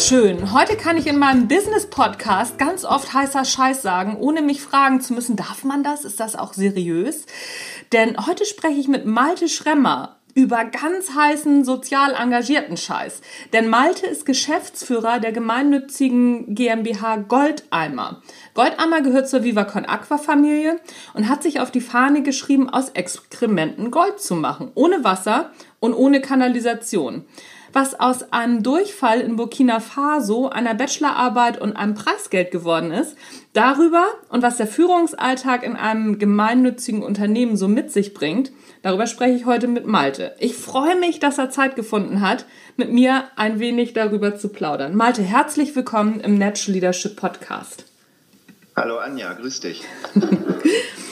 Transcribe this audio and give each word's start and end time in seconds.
Schön. 0.00 0.54
Heute 0.54 0.76
kann 0.76 0.96
ich 0.96 1.06
in 1.06 1.18
meinem 1.18 1.46
Business-Podcast 1.46 2.58
ganz 2.58 2.86
oft 2.86 3.12
heißer 3.12 3.44
Scheiß 3.44 3.82
sagen, 3.82 4.16
ohne 4.16 4.40
mich 4.40 4.62
fragen 4.62 5.02
zu 5.02 5.12
müssen, 5.12 5.36
darf 5.36 5.62
man 5.62 5.84
das? 5.84 6.06
Ist 6.06 6.20
das 6.20 6.36
auch 6.36 6.54
seriös? 6.54 7.26
Denn 7.92 8.16
heute 8.26 8.46
spreche 8.46 8.80
ich 8.80 8.88
mit 8.88 9.04
Malte 9.04 9.48
Schremmer 9.48 10.16
über 10.34 10.64
ganz 10.64 11.10
heißen 11.14 11.64
sozial 11.64 12.14
engagierten 12.14 12.78
Scheiß. 12.78 13.20
Denn 13.52 13.68
Malte 13.68 14.06
ist 14.06 14.24
Geschäftsführer 14.24 15.18
der 15.18 15.32
gemeinnützigen 15.32 16.54
GmbH 16.54 17.16
Goldeimer. 17.16 18.22
Goldeimer 18.54 19.02
gehört 19.02 19.28
zur 19.28 19.44
Vivacon 19.44 19.84
Aqua 19.84 20.16
Familie 20.16 20.80
und 21.12 21.28
hat 21.28 21.42
sich 21.42 21.60
auf 21.60 21.70
die 21.70 21.82
Fahne 21.82 22.22
geschrieben, 22.22 22.70
aus 22.70 22.90
Exkrementen 22.90 23.90
Gold 23.90 24.20
zu 24.20 24.34
machen. 24.34 24.70
Ohne 24.74 25.04
Wasser 25.04 25.50
und 25.78 25.92
ohne 25.92 26.20
Kanalisation 26.22 27.26
was 27.72 27.98
aus 27.98 28.32
einem 28.32 28.62
Durchfall 28.62 29.20
in 29.20 29.36
Burkina 29.36 29.80
Faso, 29.80 30.48
einer 30.48 30.74
Bachelorarbeit 30.74 31.60
und 31.60 31.76
einem 31.76 31.94
Preisgeld 31.94 32.50
geworden 32.50 32.90
ist. 32.90 33.16
Darüber 33.52 34.04
und 34.28 34.42
was 34.42 34.56
der 34.56 34.66
Führungsalltag 34.66 35.62
in 35.62 35.76
einem 35.76 36.18
gemeinnützigen 36.18 37.02
Unternehmen 37.02 37.56
so 37.56 37.68
mit 37.68 37.92
sich 37.92 38.14
bringt, 38.14 38.52
darüber 38.82 39.06
spreche 39.06 39.36
ich 39.36 39.46
heute 39.46 39.68
mit 39.68 39.86
Malte. 39.86 40.34
Ich 40.38 40.56
freue 40.56 40.96
mich, 40.96 41.18
dass 41.20 41.38
er 41.38 41.50
Zeit 41.50 41.76
gefunden 41.76 42.20
hat, 42.20 42.46
mit 42.76 42.92
mir 42.92 43.24
ein 43.36 43.60
wenig 43.60 43.92
darüber 43.92 44.36
zu 44.36 44.48
plaudern. 44.48 44.94
Malte, 44.94 45.22
herzlich 45.22 45.74
willkommen 45.76 46.20
im 46.20 46.38
Natural 46.38 46.74
Leadership 46.74 47.16
Podcast. 47.16 47.84
Hallo 48.76 48.98
Anja, 48.98 49.32
grüß 49.34 49.60
dich. 49.60 49.84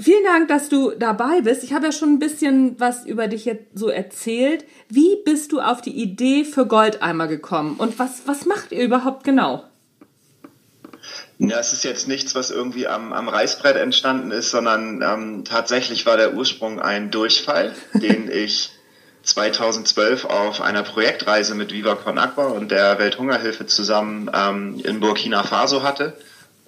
Vielen 0.00 0.24
Dank, 0.24 0.48
dass 0.48 0.70
du 0.70 0.92
dabei 0.92 1.42
bist. 1.42 1.62
Ich 1.62 1.74
habe 1.74 1.86
ja 1.86 1.92
schon 1.92 2.14
ein 2.14 2.18
bisschen 2.18 2.80
was 2.80 3.04
über 3.04 3.28
dich 3.28 3.44
jetzt 3.44 3.66
so 3.74 3.88
erzählt. 3.88 4.64
Wie 4.88 5.16
bist 5.24 5.52
du 5.52 5.60
auf 5.60 5.82
die 5.82 5.90
Idee 5.90 6.44
für 6.44 6.66
Goldeimer 6.66 7.26
gekommen 7.26 7.76
und 7.76 7.98
was, 7.98 8.22
was 8.24 8.46
macht 8.46 8.72
ihr 8.72 8.82
überhaupt 8.82 9.24
genau? 9.24 9.64
Ja, 11.38 11.58
es 11.58 11.72
ist 11.72 11.84
jetzt 11.84 12.08
nichts, 12.08 12.34
was 12.34 12.50
irgendwie 12.50 12.86
am, 12.86 13.12
am 13.12 13.28
Reißbrett 13.28 13.76
entstanden 13.76 14.30
ist, 14.30 14.50
sondern 14.50 15.02
ähm, 15.02 15.44
tatsächlich 15.44 16.06
war 16.06 16.16
der 16.16 16.34
Ursprung 16.34 16.80
ein 16.80 17.10
Durchfall, 17.10 17.74
den 17.94 18.30
ich 18.30 18.70
2012 19.22 20.24
auf 20.24 20.62
einer 20.62 20.82
Projektreise 20.82 21.54
mit 21.54 21.72
Viva 21.72 21.94
Con 21.94 22.18
Aqua 22.18 22.46
und 22.46 22.70
der 22.70 22.98
Welthungerhilfe 22.98 23.66
zusammen 23.66 24.30
ähm, 24.32 24.80
in 24.82 25.00
Burkina 25.00 25.42
Faso 25.42 25.82
hatte. 25.82 26.14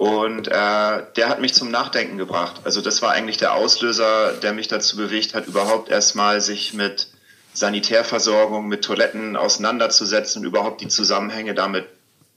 Und 0.03 0.49
äh, 0.49 0.51
der 0.51 1.29
hat 1.29 1.41
mich 1.41 1.55
zum 1.55 1.71
Nachdenken 1.71 2.19
gebracht. 2.19 2.63
Also 2.65 2.81
das 2.81 3.03
war 3.03 3.13
eigentlich 3.13 3.37
der 3.37 3.55
Auslöser, 3.55 4.33
der 4.33 4.53
mich 4.53 4.67
dazu 4.67 4.97
bewegt 4.97 5.33
hat, 5.33 5.47
überhaupt 5.47 5.91
erstmal 5.91 6.41
sich 6.41 6.75
mit 6.75 7.07
Sanitärversorgung, 7.53 8.67
mit 8.67 8.83
Toiletten 8.83 9.37
auseinanderzusetzen 9.37 10.43
und 10.43 10.49
überhaupt 10.49 10.81
die 10.81 10.89
Zusammenhänge 10.89 11.55
damit 11.55 11.87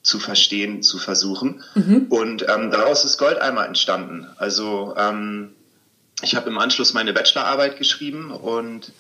zu 0.03 0.19
verstehen, 0.19 0.83
zu 0.83 0.99
versuchen. 0.99 1.63
Mhm. 1.73 2.05
Und 2.09 2.45
ähm, 2.47 2.69
daraus 2.69 3.03
ist 3.03 3.17
Goldeimer 3.17 3.65
entstanden. 3.65 4.27
Also 4.37 4.93
ähm, 4.95 5.55
ich 6.21 6.35
habe 6.35 6.51
im 6.51 6.59
Anschluss 6.59 6.93
meine 6.93 7.13
Bachelorarbeit 7.13 7.79
geschrieben 7.79 8.29
und 8.29 8.91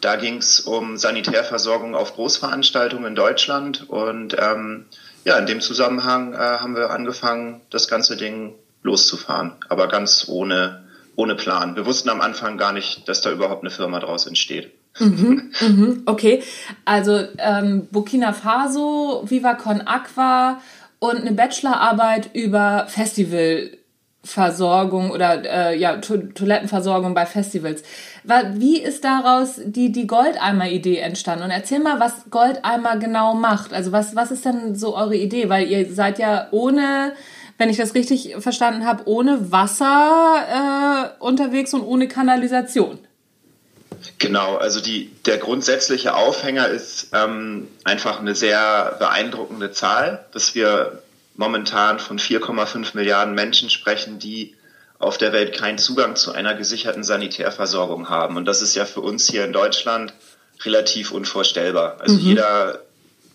da 0.00 0.14
ging 0.14 0.36
es 0.36 0.60
um 0.60 0.96
Sanitärversorgung 0.96 1.96
auf 1.96 2.14
Großveranstaltungen 2.14 3.06
in 3.06 3.14
Deutschland 3.16 3.90
und 3.90 4.36
ähm, 4.38 4.86
ja, 5.24 5.38
in 5.38 5.46
dem 5.46 5.60
Zusammenhang 5.60 6.34
äh, 6.34 6.36
haben 6.36 6.74
wir 6.74 6.90
angefangen, 6.90 7.60
das 7.70 7.88
ganze 7.88 8.16
Ding 8.16 8.54
loszufahren, 8.82 9.52
aber 9.68 9.88
ganz 9.88 10.26
ohne, 10.28 10.84
ohne 11.16 11.34
Plan. 11.34 11.76
Wir 11.76 11.86
wussten 11.86 12.08
am 12.08 12.20
Anfang 12.20 12.58
gar 12.58 12.72
nicht, 12.72 13.08
dass 13.08 13.20
da 13.20 13.30
überhaupt 13.30 13.62
eine 13.62 13.70
Firma 13.70 14.00
draus 14.00 14.26
entsteht. 14.26 14.72
Mhm, 14.98 15.52
mhm, 15.60 16.02
okay, 16.06 16.42
also 16.84 17.20
ähm, 17.38 17.88
Burkina 17.90 18.32
Faso, 18.32 19.24
Viva 19.26 19.54
Con 19.54 19.80
Aqua 19.82 20.60
und 20.98 21.16
eine 21.16 21.32
Bachelorarbeit 21.32 22.30
über 22.34 22.86
Festival 22.88 23.70
Versorgung 24.24 25.10
oder 25.10 25.42
äh, 25.44 25.76
ja, 25.76 25.96
to 25.96 26.16
Toilettenversorgung 26.16 27.12
bei 27.12 27.26
Festivals. 27.26 27.82
Wie 28.52 28.80
ist 28.80 29.02
daraus 29.04 29.60
die, 29.64 29.90
die 29.90 30.06
Goldeimer-Idee 30.06 30.98
entstanden? 30.98 31.44
Und 31.44 31.50
erzähl 31.50 31.80
mal, 31.80 31.98
was 31.98 32.30
Goldeimer 32.30 32.96
genau 32.98 33.34
macht. 33.34 33.72
Also 33.72 33.90
was, 33.90 34.14
was 34.14 34.30
ist 34.30 34.44
denn 34.44 34.76
so 34.76 34.96
eure 34.96 35.16
Idee? 35.16 35.48
Weil 35.48 35.66
ihr 35.66 35.92
seid 35.92 36.20
ja 36.20 36.46
ohne, 36.52 37.14
wenn 37.58 37.68
ich 37.68 37.78
das 37.78 37.96
richtig 37.96 38.36
verstanden 38.38 38.86
habe, 38.86 39.02
ohne 39.06 39.50
Wasser 39.50 41.14
äh, 41.18 41.22
unterwegs 41.24 41.74
und 41.74 41.82
ohne 41.82 42.06
Kanalisation. 42.06 42.98
Genau, 44.18 44.56
also 44.56 44.80
die, 44.80 45.10
der 45.26 45.38
grundsätzliche 45.38 46.14
Aufhänger 46.14 46.68
ist 46.68 47.08
ähm, 47.12 47.68
einfach 47.84 48.20
eine 48.20 48.34
sehr 48.34 48.96
beeindruckende 48.98 49.72
Zahl, 49.72 50.24
dass 50.32 50.54
wir 50.54 51.02
momentan 51.42 51.98
von 51.98 52.20
4,5 52.20 52.94
Milliarden 52.94 53.34
Menschen 53.34 53.68
sprechen, 53.68 54.20
die 54.20 54.54
auf 55.00 55.18
der 55.18 55.32
Welt 55.32 55.52
keinen 55.52 55.78
Zugang 55.78 56.14
zu 56.14 56.30
einer 56.30 56.54
gesicherten 56.54 57.02
Sanitärversorgung 57.02 58.08
haben. 58.08 58.36
Und 58.36 58.44
das 58.44 58.62
ist 58.62 58.76
ja 58.76 58.84
für 58.84 59.00
uns 59.00 59.28
hier 59.28 59.44
in 59.44 59.52
Deutschland 59.52 60.14
relativ 60.64 61.10
unvorstellbar. 61.10 61.96
Also 61.98 62.14
mhm. 62.14 62.20
jeder 62.20 62.82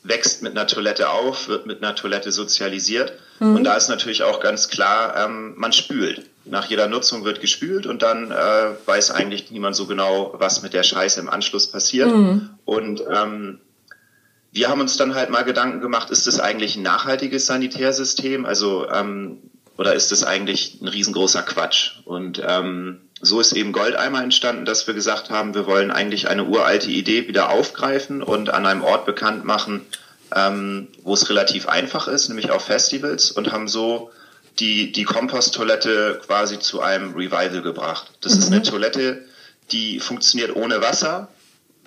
wächst 0.04 0.42
mit 0.42 0.54
einer 0.54 0.68
Toilette 0.68 1.10
auf, 1.10 1.50
wird 1.50 1.66
mit 1.66 1.84
einer 1.84 1.96
Toilette 1.96 2.32
sozialisiert. 2.32 3.12
Mhm. 3.42 3.58
Und 3.58 3.64
da 3.66 3.76
ist 3.76 3.90
natürlich 3.90 4.24
auch 4.24 4.40
ganz 4.40 4.70
klar, 4.70 5.18
ähm, 5.18 5.56
man 5.58 5.74
spült. 5.74 6.22
Nach 6.46 6.70
jeder 6.70 6.88
Nutzung 6.88 7.26
wird 7.26 7.42
gespült 7.42 7.86
und 7.86 8.02
dann 8.04 8.32
äh, 8.32 8.70
weiß 8.86 9.12
eigentlich 9.12 9.52
niemand 9.52 9.76
so 9.76 9.86
genau, 9.86 10.34
was 10.38 10.62
mit 10.62 10.74
der 10.74 10.84
Scheiße 10.84 11.20
im 11.20 11.30
Anschluss 11.30 11.70
passiert. 11.70 12.10
Mhm. 12.10 12.52
Und 12.64 13.04
ähm, 13.14 13.60
wir 14.52 14.70
haben 14.70 14.82
uns 14.82 14.98
dann 14.98 15.16
halt 15.16 15.30
mal 15.30 15.44
Gedanken 15.44 15.82
gemacht, 15.82 16.10
ist 16.10 16.28
das 16.28 16.40
eigentlich 16.40 16.76
ein 16.76 16.84
nachhaltiges 16.84 17.46
Sanitärsystem? 17.46 18.46
Also 18.46 18.90
ähm, 18.90 19.40
oder 19.78 19.94
ist 19.94 20.12
das 20.12 20.24
eigentlich 20.24 20.82
ein 20.82 20.88
riesengroßer 20.88 21.44
Quatsch? 21.44 22.00
Und 22.06 22.42
ähm, 22.46 23.02
so 23.22 23.40
ist 23.40 23.54
eben 23.54 23.72
Goldeimer 23.72 24.24
entstanden, 24.24 24.66
dass 24.66 24.88
wir 24.88 24.94
gesagt 24.94 25.30
haben, 25.30 25.54
wir 25.54 25.68
wollen 25.68 25.92
eigentlich 25.92 26.28
eine 26.28 26.46
uralte 26.46 26.90
Idee 26.90 27.28
wieder 27.28 27.50
aufgreifen 27.50 28.24
und 28.24 28.50
an 28.50 28.66
einem 28.66 28.84
Ort 28.84 29.06
bekannt 29.06 29.46
machen, 29.46 29.86
ähm, 30.36 30.88
wo 31.04 31.14
es 31.14 31.30
relativ 31.30 31.68
einfach 31.68 32.08
ist, 32.08 32.28
nämlich 32.30 32.52
auf 32.52 32.66
Festivals 32.66 33.32
und 33.32 33.52
haben 33.52 33.68
so 33.68 34.12
die, 34.60 34.92
die 34.92 35.04
Komposttoilette 35.04 36.20
quasi 36.26 36.60
zu 36.60 36.82
einem 36.82 37.14
Revival 37.14 37.62
gebracht. 37.62 38.12
Das 38.22 38.34
mhm. 38.34 38.40
ist 38.40 38.48
eine 38.48 38.60
mhm. 38.60 38.64
Toilette, 38.64 39.26
die 39.72 40.00
funktioniert 40.00 40.56
ohne 40.56 40.82
Wasser, 40.82 41.30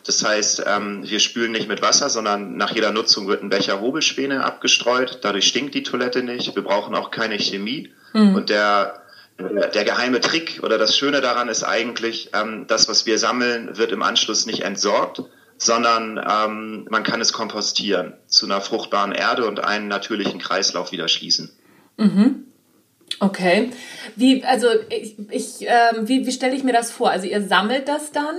das 0.07 0.25
heißt, 0.25 0.65
ähm, 0.67 1.03
wir 1.05 1.21
spülen 1.21 1.53
nicht 1.53 1.69
mit 1.69 1.83
Wasser, 1.83 2.09
sondern 2.09 2.57
nach 2.57 2.75
jeder 2.75 2.91
Nutzung 2.93 3.29
wird 3.29 3.43
ein 3.43 3.51
Becher 3.51 3.81
Hobelspäne 3.81 4.45
abgestreut. 4.45 5.21
Dadurch 5.23 5.47
stinkt 5.47 5.75
die 5.75 5.83
Toilette 5.83 6.23
nicht. 6.23 6.55
Wir 6.55 6.63
brauchen 6.63 6.95
auch 6.95 7.11
keine 7.11 7.39
Chemie. 7.39 7.91
Mhm. 8.13 8.35
Und 8.35 8.51
der, 8.51 9.03
der 9.39 9.85
geheime 9.85 10.21
Trick 10.21 10.61
oder 10.63 10.79
das 10.79 10.97
Schöne 10.97 11.21
daran 11.21 11.49
ist 11.49 11.65
eigentlich, 11.65 12.31
ähm, 12.33 12.67
das, 12.67 12.89
was 12.89 13.07
wir 13.07 13.19
sammeln, 13.19 13.77
wird 13.77 13.93
im 13.93 14.03
Anschluss 14.03 14.47
nicht 14.47 14.63
entsorgt, 14.63 15.23
sondern 15.59 16.19
ähm, 16.19 16.87
man 16.91 17.03
kann 17.03 17.21
es 17.21 17.33
kompostieren 17.33 18.15
zu 18.27 18.47
einer 18.47 18.61
fruchtbaren 18.61 19.13
Erde 19.13 19.47
und 19.47 19.61
einen 19.61 19.89
natürlichen 19.89 20.41
Kreislauf 20.41 20.93
wieder 20.93 21.09
schließen. 21.09 21.51
Mhm. 21.99 22.47
Okay. 23.19 23.71
Wie, 24.17 24.45
also 24.45 24.69
ich, 24.89 25.17
ich 25.31 25.61
ähm, 25.61 26.09
wie, 26.09 26.27
wie 26.27 26.33
stelle 26.33 26.55
ich 26.55 26.65
mir 26.65 26.73
das 26.73 26.91
vor? 26.91 27.11
Also 27.11 27.27
ihr 27.27 27.43
sammelt 27.43 27.89
das 27.89 28.13
dann? 28.13 28.37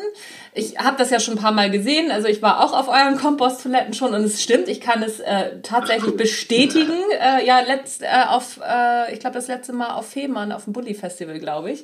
Ich 0.53 0.77
habe 0.77 0.98
das 0.98 1.09
ja 1.12 1.21
schon 1.21 1.36
ein 1.36 1.42
paar 1.42 1.53
Mal 1.53 1.71
gesehen. 1.71 2.12
Also 2.12 2.27
ich 2.27 2.42
war 2.42 2.63
auch 2.63 2.77
auf 2.77 2.89
euren 2.89 3.18
Komposttoiletten 3.18 3.94
schon 3.94 4.13
und 4.13 4.21
es 4.21 4.44
stimmt, 4.44 4.68
ich 4.68 4.81
kann 4.81 5.01
es 5.01 5.21
äh, 5.21 5.62
tatsächlich 5.62 6.18
bestätigen. 6.18 7.00
Äh, 7.19 7.45
ja, 7.45 7.62
letzt 7.62 8.01
äh, 8.01 8.07
auf, 8.27 8.59
äh, 8.62 9.13
ich 9.13 9.21
glaube 9.21 9.36
das 9.36 9.48
letzte 9.48 9.71
Mal 9.71 9.94
auf 9.94 10.09
Fehmarn, 10.09 10.51
auf 10.51 10.65
dem 10.65 10.74
Bulli 10.74 10.94
Festival, 10.94 11.39
glaube 11.39 11.71
ich. 11.71 11.83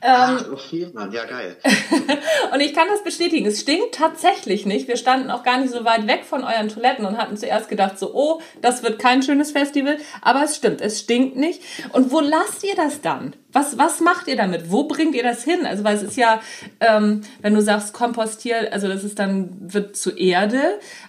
Ähm, 0.00 0.12
Ach, 0.12 0.52
auf 0.52 0.62
Fehmarn, 0.62 1.10
ja 1.10 1.24
geil. 1.24 1.56
und 2.52 2.60
ich 2.60 2.72
kann 2.72 2.86
das 2.88 3.02
bestätigen. 3.02 3.46
Es 3.46 3.60
stinkt 3.60 3.96
tatsächlich 3.96 4.64
nicht. 4.64 4.86
Wir 4.86 4.96
standen 4.96 5.30
auch 5.32 5.42
gar 5.42 5.58
nicht 5.58 5.72
so 5.72 5.84
weit 5.84 6.06
weg 6.06 6.24
von 6.24 6.44
euren 6.44 6.68
Toiletten 6.68 7.06
und 7.06 7.18
hatten 7.18 7.36
zuerst 7.36 7.68
gedacht 7.68 7.98
so, 7.98 8.14
oh, 8.14 8.40
das 8.62 8.84
wird 8.84 9.00
kein 9.00 9.24
schönes 9.24 9.50
Festival. 9.50 9.96
Aber 10.22 10.44
es 10.44 10.54
stimmt, 10.54 10.80
es 10.80 11.00
stinkt 11.00 11.36
nicht. 11.36 11.62
Und 11.92 12.12
wo 12.12 12.20
lasst 12.20 12.62
ihr 12.62 12.76
das 12.76 13.00
dann? 13.00 13.34
Was, 13.54 13.78
was 13.78 14.00
macht 14.00 14.26
ihr 14.26 14.36
damit? 14.36 14.70
Wo 14.70 14.84
bringt 14.84 15.14
ihr 15.14 15.22
das 15.22 15.44
hin? 15.44 15.64
Also, 15.64 15.84
weil 15.84 15.96
es 15.96 16.02
ist 16.02 16.16
ja, 16.16 16.40
ähm, 16.80 17.22
wenn 17.40 17.54
du 17.54 17.62
sagst 17.62 17.94
kompostiert, 17.94 18.72
also 18.72 18.88
das 18.88 19.04
ist 19.04 19.18
dann, 19.18 19.48
wird 19.60 19.96
zu 19.96 20.10
Erde, 20.10 20.60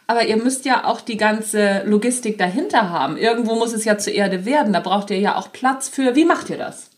aber 0.06 0.28
ihr 0.28 0.38
müsst 0.38 0.64
ja 0.64 0.86
auch 0.86 1.02
die 1.02 1.18
ganze 1.18 1.82
Logistik 1.86 2.38
dahinter 2.38 2.92
haben. 2.92 3.18
Irgendwo 3.18 3.56
muss 3.56 3.74
es 3.74 3.84
ja 3.84 3.98
zu 3.98 4.12
Erde 4.12 4.46
werden, 4.46 4.74
da 4.74 4.80
braucht 4.80 5.10
ihr 5.10 5.20
ja 5.20 5.36
auch 5.36 5.52
Platz 5.52 5.90
für. 5.90 6.16
Wie 6.16 6.26
macht 6.26 6.52
ihr 6.52 6.58
das? 6.58 6.92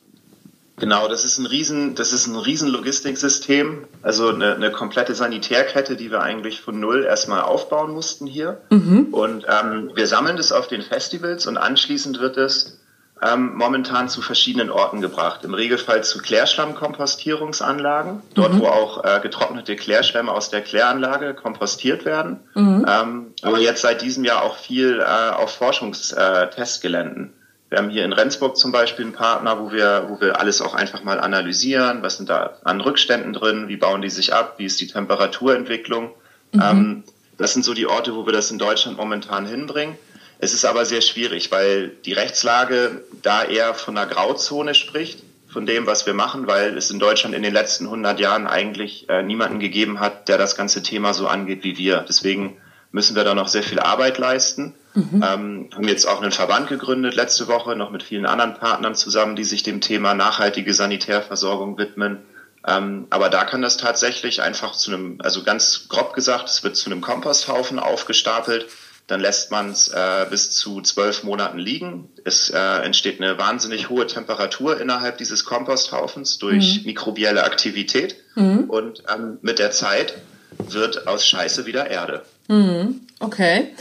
Genau, 0.79 1.07
das 1.07 1.25
ist 1.25 1.39
ein 1.39 1.47
riesen, 1.47 1.95
das 1.95 2.13
ist 2.13 2.27
ein 2.27 2.35
riesen 2.35 2.67
Logistiksystem, 2.69 3.85
also 4.03 4.29
eine, 4.29 4.53
eine 4.53 4.71
komplette 4.71 5.15
Sanitärkette, 5.15 5.95
die 5.95 6.11
wir 6.11 6.21
eigentlich 6.21 6.61
von 6.61 6.79
null 6.79 7.03
erstmal 7.03 7.41
aufbauen 7.41 7.93
mussten 7.93 8.27
hier. 8.27 8.61
Mhm. 8.69 9.07
Und 9.11 9.45
ähm, 9.50 9.91
wir 9.95 10.05
sammeln 10.05 10.38
das 10.38 10.51
auf 10.51 10.67
den 10.67 10.83
Festivals 10.83 11.47
und 11.47 11.57
anschließend 11.57 12.19
wird 12.19 12.38
es 12.38 12.79
ähm, 13.21 13.55
momentan 13.55 14.09
zu 14.09 14.21
verschiedenen 14.21 14.69
Orten 14.69 15.01
gebracht. 15.01 15.43
Im 15.43 15.53
Regelfall 15.53 16.03
zu 16.03 16.19
Klärschlammkompostierungsanlagen, 16.19 18.21
dort 18.33 18.53
mhm. 18.53 18.61
wo 18.61 18.67
auch 18.67 19.03
äh, 19.03 19.19
getrocknete 19.21 19.75
Klärschlämme 19.75 20.31
aus 20.31 20.49
der 20.49 20.61
Kläranlage 20.61 21.33
kompostiert 21.33 22.05
werden. 22.05 22.39
Mhm. 22.53 22.85
Ähm, 22.87 23.33
aber 23.41 23.59
jetzt 23.59 23.81
seit 23.81 24.01
diesem 24.01 24.23
Jahr 24.23 24.43
auch 24.43 24.57
viel 24.57 24.99
äh, 24.99 25.03
auf 25.03 25.55
Forschungstestgeländen. 25.55 27.33
Wir 27.69 27.79
haben 27.79 27.89
hier 27.89 28.05
in 28.05 28.13
Rendsburg 28.13 28.55
zum 28.55 28.71
Beispiel 28.71 29.05
einen 29.05 29.13
Partner, 29.13 29.59
wo 29.59 29.71
wir, 29.71 30.05
wo 30.07 30.21
wir 30.21 30.39
alles 30.39 30.61
auch 30.61 30.73
einfach 30.73 31.03
mal 31.03 31.19
analysieren. 31.19 32.01
Was 32.01 32.17
sind 32.17 32.29
da 32.29 32.53
an 32.63 32.79
Rückständen 32.79 33.33
drin? 33.33 33.67
Wie 33.67 33.75
bauen 33.75 34.01
die 34.01 34.09
sich 34.09 34.33
ab? 34.33 34.53
Wie 34.57 34.65
ist 34.65 34.79
die 34.79 34.87
Temperaturentwicklung? 34.87 36.11
Mhm. 36.53 36.61
Ähm, 36.61 37.03
das 37.37 37.53
sind 37.53 37.63
so 37.63 37.73
die 37.73 37.85
Orte, 37.85 38.15
wo 38.15 38.25
wir 38.25 38.33
das 38.33 38.51
in 38.51 38.57
Deutschland 38.57 38.97
momentan 38.97 39.45
hinbringen. 39.45 39.95
Es 40.39 40.54
ist 40.54 40.66
aber 40.66 40.86
sehr 40.86 41.01
schwierig, 41.01 41.51
weil 41.51 41.89
die 42.06 42.13
Rechtslage 42.13 43.04
da 43.22 43.44
eher 43.44 43.74
von 43.74 43.98
einer 43.98 44.07
Grauzone 44.07 44.75
spricht, 44.75 45.24
von 45.48 45.66
dem, 45.66 45.88
was 45.88 46.06
wir 46.06 46.13
machen, 46.13 46.45
weil 46.45 46.78
es 46.78 46.92
in 46.92 47.00
Deutschland 47.00 47.34
in 47.34 47.42
den 47.42 47.54
letzten 47.54 47.86
100 47.86 48.19
Jahren 48.19 48.45
eigentlich 48.45 49.10
äh, 49.10 49.24
niemanden 49.24 49.60
gegeben 49.60 50.00
hat, 50.00 50.28
der 50.28 50.38
das 50.38 50.56
ganze 50.56 50.84
Thema 50.84 51.13
so 51.13 51.28
angeht 51.28 51.63
wie 51.63 51.78
wir. 51.78 52.06
Deswegen 52.07 52.57
müssen 52.92 53.16
wir 53.16 53.24
da 53.24 53.34
noch 53.34 53.48
sehr 53.48 53.63
viel 53.63 53.80
Arbeit 53.80 54.18
leisten. 54.18 54.75
Mhm. 54.94 55.24
Ähm, 55.25 55.69
haben 55.74 55.88
jetzt 55.88 56.07
auch 56.07 56.22
einen 56.22 56.31
Verband 56.31 56.68
gegründet 56.68 57.16
letzte 57.16 57.48
Woche, 57.48 57.75
noch 57.75 57.92
mit 57.92 58.04
vielen 58.04 58.25
anderen 58.25 58.56
Partnern 58.56 58.95
zusammen, 58.95 59.36
die 59.36 59.44
sich 59.44 59.63
dem 59.63 59.81
Thema 59.81 60.13
nachhaltige 60.13 60.74
Sanitärversorgung 60.74 61.78
widmen. 61.78 62.19
Ähm, 62.66 63.07
aber 63.10 63.30
da 63.30 63.45
kann 63.45 63.62
das 63.62 63.78
tatsächlich 63.78 64.42
einfach 64.42 64.74
zu 64.74 64.92
einem, 64.92 65.19
also 65.24 65.44
ganz 65.44 65.88
grob 65.88 66.13
gesagt, 66.13 66.50
es 66.50 66.63
wird 66.63 66.75
zu 66.75 66.89
einem 66.89 67.01
Komposthaufen 67.01 67.80
aufgestapelt 67.80 68.68
dann 69.07 69.21
lässt 69.21 69.51
man 69.51 69.71
es 69.71 69.88
äh, 69.88 70.25
bis 70.30 70.51
zu 70.51 70.81
zwölf 70.81 71.24
Monaten 71.24 71.57
liegen. 71.57 72.09
Es 72.25 72.50
äh, 72.50 72.57
entsteht 72.57 73.21
eine 73.21 73.38
wahnsinnig 73.38 73.89
hohe 73.89 74.06
Temperatur 74.06 74.80
innerhalb 74.80 75.18
dieses 75.18 75.45
Komposthaufens 75.45 76.38
durch 76.38 76.80
mhm. 76.80 76.86
mikrobielle 76.88 77.44
Aktivität. 77.44 78.18
Mhm. 78.36 78.65
Und 78.65 79.04
ähm, 79.13 79.39
mit 79.42 79.59
der 79.59 79.71
Zeit 79.71 80.13
wird 80.57 81.07
aus 81.07 81.25
Scheiße 81.25 81.65
wieder 81.65 81.89
Erde. 81.89 82.24
Mhm. 82.50 83.01
Okay. 83.19 83.74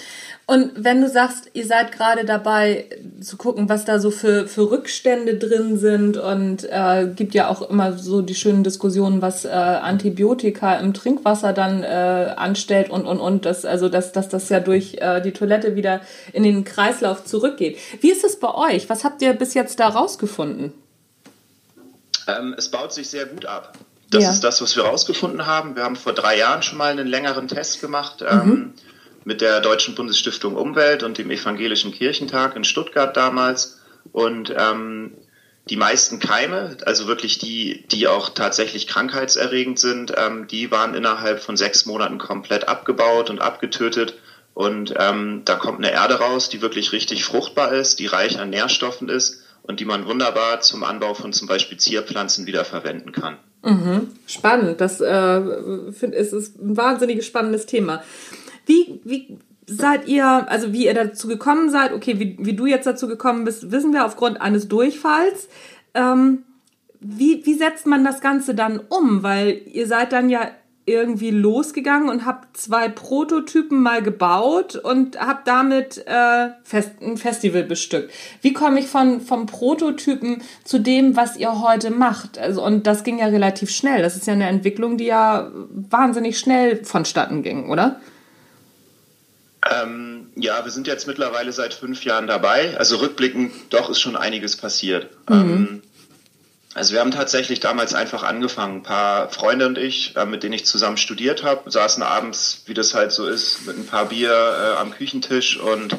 Und 0.49 0.71
wenn 0.77 1.01
du 1.01 1.09
sagst, 1.09 1.51
ihr 1.55 1.67
seid 1.67 1.91
gerade 1.91 2.25
dabei 2.25 2.87
zu 3.21 3.37
gucken, 3.37 3.69
was 3.69 3.85
da 3.85 3.99
so 3.99 4.13
für, 4.13 4.47
für 4.47 4.71
Rückstände 4.71 5.35
drin 5.39 5.77
sind 5.77 6.19
und 6.19 6.63
äh, 6.71 7.09
gibt 7.13 7.35
ja 7.35 7.49
auch 7.49 7.69
immer 7.69 7.99
so 7.99 8.23
die 8.23 8.37
schönen 8.37 8.63
Diskussionen, 8.63 9.21
was 9.21 9.45
äh, 9.45 9.49
Antibiotika 9.49 10.77
im 10.77 10.95
Trinkwasser 10.95 11.53
dann 11.53 11.83
äh, 11.83 12.33
anstellt 12.37 12.91
und 12.91 13.07
und 13.07 13.19
und 13.19 13.45
das 13.45 13.65
also 13.65 13.89
dass, 13.89 14.13
dass 14.13 14.29
das 14.29 14.49
ja 14.49 14.61
durch 14.61 14.95
äh, 15.01 15.21
die 15.21 15.33
Toilette 15.33 15.75
wieder 15.75 16.01
in 16.33 16.45
den 16.45 16.63
Kreislauf 16.63 17.25
zurückgeht. 17.25 17.79
Wie 18.01 18.13
ist 18.13 18.23
es 18.23 18.39
bei 18.39 18.55
euch? 18.55 18.89
Was 18.89 19.03
habt 19.03 19.23
ihr 19.23 19.33
bis 19.33 19.55
jetzt 19.55 19.81
da 19.81 19.89
rausgefunden? 19.89 20.73
Ähm, 22.29 22.55
es 22.57 22.71
baut 22.71 22.93
sich 22.93 23.11
sehr 23.11 23.27
gut 23.27 23.47
ab. 23.47 23.77
Das 24.11 24.23
ja. 24.23 24.31
ist 24.31 24.45
das, 24.45 24.63
was 24.63 24.77
wir 24.77 24.85
rausgefunden 24.85 25.47
haben. 25.47 25.75
Wir 25.75 25.83
haben 25.83 25.97
vor 25.97 26.13
drei 26.13 26.39
Jahren 26.39 26.63
schon 26.63 26.79
mal 26.79 26.93
einen 26.93 27.09
längeren 27.09 27.49
Test 27.49 27.81
gemacht. 27.81 28.21
Mhm. 28.21 28.75
Mit 29.27 29.41
der 29.41 29.61
Deutschen 29.61 29.97
Bundesstiftung 29.97 30.55
Umwelt 30.55 31.03
und 31.03 31.19
dem 31.19 31.33
Evangelischen 31.33 31.91
Kirchentag 31.91 32.55
in 32.55 32.63
Stuttgart 32.63 33.17
damals. 33.17 33.81
Und 34.13 34.55
ähm, 34.57 35.15
die 35.69 35.75
meisten 35.75 36.21
Keime, 36.21 36.77
also 36.87 37.09
wirklich 37.09 37.39
die, 37.39 37.85
die 37.89 38.07
auch 38.07 38.29
tatsächlich 38.29 38.87
krankheitserregend 38.87 39.81
sind, 39.81 40.13
ähm, 40.17 40.47
die 40.47 40.71
waren 40.71 40.95
innerhalb 40.95 41.41
von 41.41 41.57
sechs 41.57 41.87
Monaten 41.87 42.19
komplett 42.19 42.69
abgebaut 42.69 43.29
und 43.29 43.41
abgetötet. 43.41 44.15
Und 44.55 44.95
ähm, 44.97 45.43
da 45.45 45.57
kommt 45.57 45.79
eine 45.79 45.91
Erde 45.91 46.21
raus, 46.21 46.49
die 46.49 46.63
wirklich 46.63 46.93
richtig 46.93 47.25
fruchtbar 47.25 47.73
ist, 47.73 47.99
die 47.99 48.07
reich 48.07 48.39
an 48.39 48.51
Nährstoffen 48.51 49.09
ist 49.09 49.43
und 49.65 49.81
die 49.81 49.87
man 49.87 50.07
wunderbar 50.07 50.61
zum 50.61 50.85
Anbau 50.85 51.15
von 51.15 51.33
zum 51.33 51.49
Beispiel 51.49 51.79
Zierpflanzen 51.79 52.47
wiederverwenden 52.47 53.11
kann. 53.11 53.39
Mhm. 53.65 54.13
Spannend, 54.29 54.81
das 54.81 55.01
äh, 55.01 55.41
find, 55.91 56.15
ist, 56.15 56.33
ist 56.33 56.61
ein 56.61 56.77
wahnsinnig 56.77 57.27
spannendes 57.27 57.67
Thema. 57.67 58.05
Wie, 58.67 59.01
wie 59.05 59.39
seid 59.67 60.07
ihr, 60.07 60.27
also 60.27 60.73
wie 60.73 60.87
ihr 60.87 60.95
dazu 60.95 61.29
gekommen 61.29 61.71
seid, 61.71 61.93
okay, 61.93 62.19
wie, 62.21 62.37
wie 62.41 62.55
du 62.55 62.67
jetzt 62.67 62.87
dazu 62.87 63.09
gekommen 63.09 63.45
bist, 63.45 63.71
wissen 63.73 63.93
wir 63.93 64.05
aufgrund 64.05 64.41
eines 64.41 64.69
Durchfalls. 64.69 65.49
Ähm, 65.95 66.45
wie, 67.01 67.45
wie 67.45 67.55
setzt 67.55 67.87
man 67.87 68.05
das 68.05 68.21
Ganze 68.21 68.55
dann 68.55 68.81
um? 68.89 69.23
Weil 69.23 69.61
ihr 69.67 69.87
seid 69.87 70.13
dann 70.13 70.31
ja 70.31 70.51
irgendwie 70.89 71.33
losgegangen 71.33 72.09
und 72.09 72.25
habt 72.25 72.57
zwei 72.57 72.89
Prototypen 72.89 73.83
mal 73.83 74.03
gebaut 74.03 74.77
und 74.77 75.19
habt 75.19 75.49
damit 75.49 76.07
äh, 76.07 76.51
Fest, 76.63 76.93
ein 77.03 77.17
Festival 77.17 77.65
bestückt. 77.65 78.13
Wie 78.41 78.53
komme 78.53 78.79
ich 78.79 78.87
von 78.87 79.21
vom 79.21 79.47
Prototypen 79.47 80.43
zu 80.63 80.79
dem, 80.79 81.17
was 81.17 81.37
ihr 81.37 81.61
heute 81.61 81.91
macht? 81.91 82.39
Also 82.39 82.65
und 82.65 82.87
das 82.87 83.03
ging 83.03 83.19
ja 83.19 83.27
relativ 83.27 83.71
schnell. 83.71 84.01
Das 84.01 84.15
ist 84.15 84.29
ja 84.29 84.35
eine 84.35 84.47
Entwicklung, 84.47 84.97
die 84.97 85.07
ja 85.07 85.51
wahnsinnig 85.71 86.39
schnell 86.39 86.85
vonstatten 86.85 87.43
ging, 87.43 87.69
oder? 87.69 88.01
Ähm, 89.71 90.29
ja, 90.37 90.65
wir 90.65 90.71
sind 90.71 90.87
jetzt 90.87 91.07
mittlerweile 91.07 91.53
seit 91.53 91.75
fünf 91.75 92.05
Jahren 92.05 92.27
dabei. 92.27 92.77
Also 92.79 92.97
rückblickend 92.97 93.53
doch 93.71 93.91
ist 93.91 94.01
schon 94.01 94.17
einiges 94.17 94.57
passiert. 94.57 95.11
Mhm. 95.29 95.35
Ähm, 95.35 95.83
also 96.75 96.93
wir 96.93 97.01
haben 97.01 97.11
tatsächlich 97.11 97.61
damals 97.61 97.95
einfach 97.95 98.23
angefangen. 98.23 98.79
Ein 98.79 98.83
paar 98.83 99.31
Freunde 99.31 99.67
und 99.67 99.79
ich, 99.79 100.15
äh, 100.17 100.27
mit 100.27 100.43
denen 100.43 100.53
ich 100.53 100.67
zusammen 100.67 100.99
studiert 100.99 101.43
habe, 101.43 101.71
saßen 101.71 102.03
abends, 102.03 102.65
wie 102.67 102.75
das 102.75 102.95
halt 102.95 103.13
so 103.13 103.27
ist, 103.27 103.67
mit 103.67 103.79
ein 103.79 103.87
paar 103.87 104.11
Bier 104.11 104.31
äh, 104.31 104.79
am 104.79 104.91
Küchentisch 104.91 105.57
und 105.57 105.97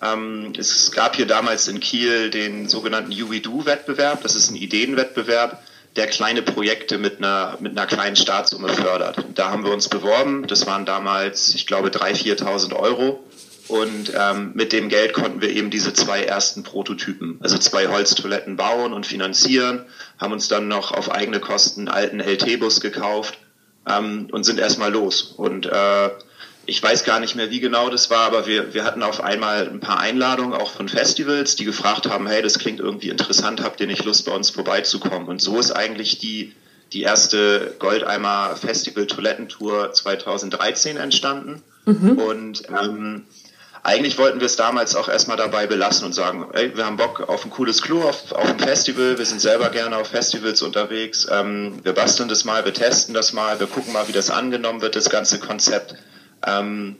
ähm, 0.00 0.52
es 0.56 0.92
gab 0.92 1.16
hier 1.16 1.26
damals 1.26 1.68
in 1.68 1.78
Kiel 1.78 2.30
den 2.30 2.68
sogenannten 2.68 3.12
UWDO-Wettbewerb. 3.12 4.22
Das 4.22 4.34
ist 4.34 4.50
ein 4.50 4.56
Ideenwettbewerb 4.56 5.62
der 5.96 6.06
kleine 6.08 6.42
Projekte 6.42 6.98
mit 6.98 7.18
einer, 7.18 7.56
mit 7.60 7.72
einer 7.72 7.86
kleinen 7.86 8.16
Startsumme 8.16 8.68
fördert. 8.68 9.24
Da 9.34 9.50
haben 9.50 9.64
wir 9.64 9.72
uns 9.72 9.88
beworben. 9.88 10.46
Das 10.46 10.66
waren 10.66 10.84
damals, 10.84 11.54
ich 11.54 11.66
glaube, 11.66 11.88
3.000, 11.88 12.42
4.000 12.42 12.76
Euro. 12.76 13.24
Und 13.68 14.12
ähm, 14.14 14.52
mit 14.54 14.72
dem 14.72 14.88
Geld 14.88 15.14
konnten 15.14 15.40
wir 15.40 15.48
eben 15.48 15.70
diese 15.70 15.94
zwei 15.94 16.22
ersten 16.22 16.64
Prototypen, 16.64 17.38
also 17.40 17.56
zwei 17.56 17.88
Holztoiletten 17.88 18.56
bauen 18.56 18.92
und 18.92 19.06
finanzieren, 19.06 19.86
haben 20.18 20.32
uns 20.32 20.48
dann 20.48 20.68
noch 20.68 20.92
auf 20.92 21.10
eigene 21.10 21.40
Kosten 21.40 21.88
einen 21.88 21.88
alten 21.88 22.20
LT-Bus 22.20 22.82
gekauft 22.82 23.38
ähm, 23.88 24.28
und 24.32 24.44
sind 24.44 24.60
erstmal 24.60 24.92
los. 24.92 25.22
Und 25.22 25.64
äh, 25.64 26.10
ich 26.66 26.82
weiß 26.82 27.04
gar 27.04 27.20
nicht 27.20 27.34
mehr, 27.34 27.50
wie 27.50 27.60
genau 27.60 27.90
das 27.90 28.10
war, 28.10 28.20
aber 28.20 28.46
wir, 28.46 28.74
wir 28.74 28.84
hatten 28.84 29.02
auf 29.02 29.22
einmal 29.22 29.68
ein 29.68 29.80
paar 29.80 29.98
Einladungen 29.98 30.54
auch 30.54 30.70
von 30.70 30.88
Festivals, 30.88 31.56
die 31.56 31.64
gefragt 31.64 32.08
haben, 32.08 32.26
hey, 32.26 32.42
das 32.42 32.58
klingt 32.58 32.80
irgendwie 32.80 33.08
interessant, 33.08 33.62
habt 33.62 33.80
ihr 33.80 33.86
nicht 33.86 34.04
Lust, 34.04 34.26
bei 34.26 34.32
uns 34.32 34.50
vorbeizukommen? 34.50 35.28
Und 35.28 35.40
so 35.40 35.58
ist 35.58 35.72
eigentlich 35.72 36.18
die, 36.18 36.52
die 36.92 37.02
erste 37.02 37.74
Goldeimer 37.78 38.56
Festival 38.56 39.06
Toilettentour 39.06 39.92
2013 39.92 40.96
entstanden. 40.96 41.62
Mhm. 41.84 42.18
Und 42.18 42.62
ähm, 42.68 43.24
eigentlich 43.82 44.16
wollten 44.16 44.40
wir 44.40 44.46
es 44.46 44.56
damals 44.56 44.96
auch 44.96 45.08
erstmal 45.08 45.36
dabei 45.36 45.66
belassen 45.66 46.06
und 46.06 46.14
sagen, 46.14 46.48
ey, 46.54 46.74
wir 46.74 46.86
haben 46.86 46.96
Bock 46.96 47.28
auf 47.28 47.44
ein 47.44 47.50
cooles 47.50 47.82
Klo, 47.82 48.02
auf, 48.02 48.32
auf 48.32 48.48
ein 48.48 48.58
Festival, 48.58 49.18
wir 49.18 49.26
sind 49.26 49.42
selber 49.42 49.68
gerne 49.68 49.98
auf 49.98 50.08
Festivals 50.08 50.62
unterwegs, 50.62 51.26
ähm, 51.30 51.80
wir 51.82 51.92
basteln 51.92 52.30
das 52.30 52.46
mal, 52.46 52.64
wir 52.64 52.72
testen 52.72 53.12
das 53.12 53.34
mal, 53.34 53.60
wir 53.60 53.66
gucken 53.66 53.92
mal, 53.92 54.08
wie 54.08 54.12
das 54.12 54.30
angenommen 54.30 54.80
wird, 54.80 54.96
das 54.96 55.10
ganze 55.10 55.38
Konzept. 55.38 55.96
Ähm, 56.46 56.96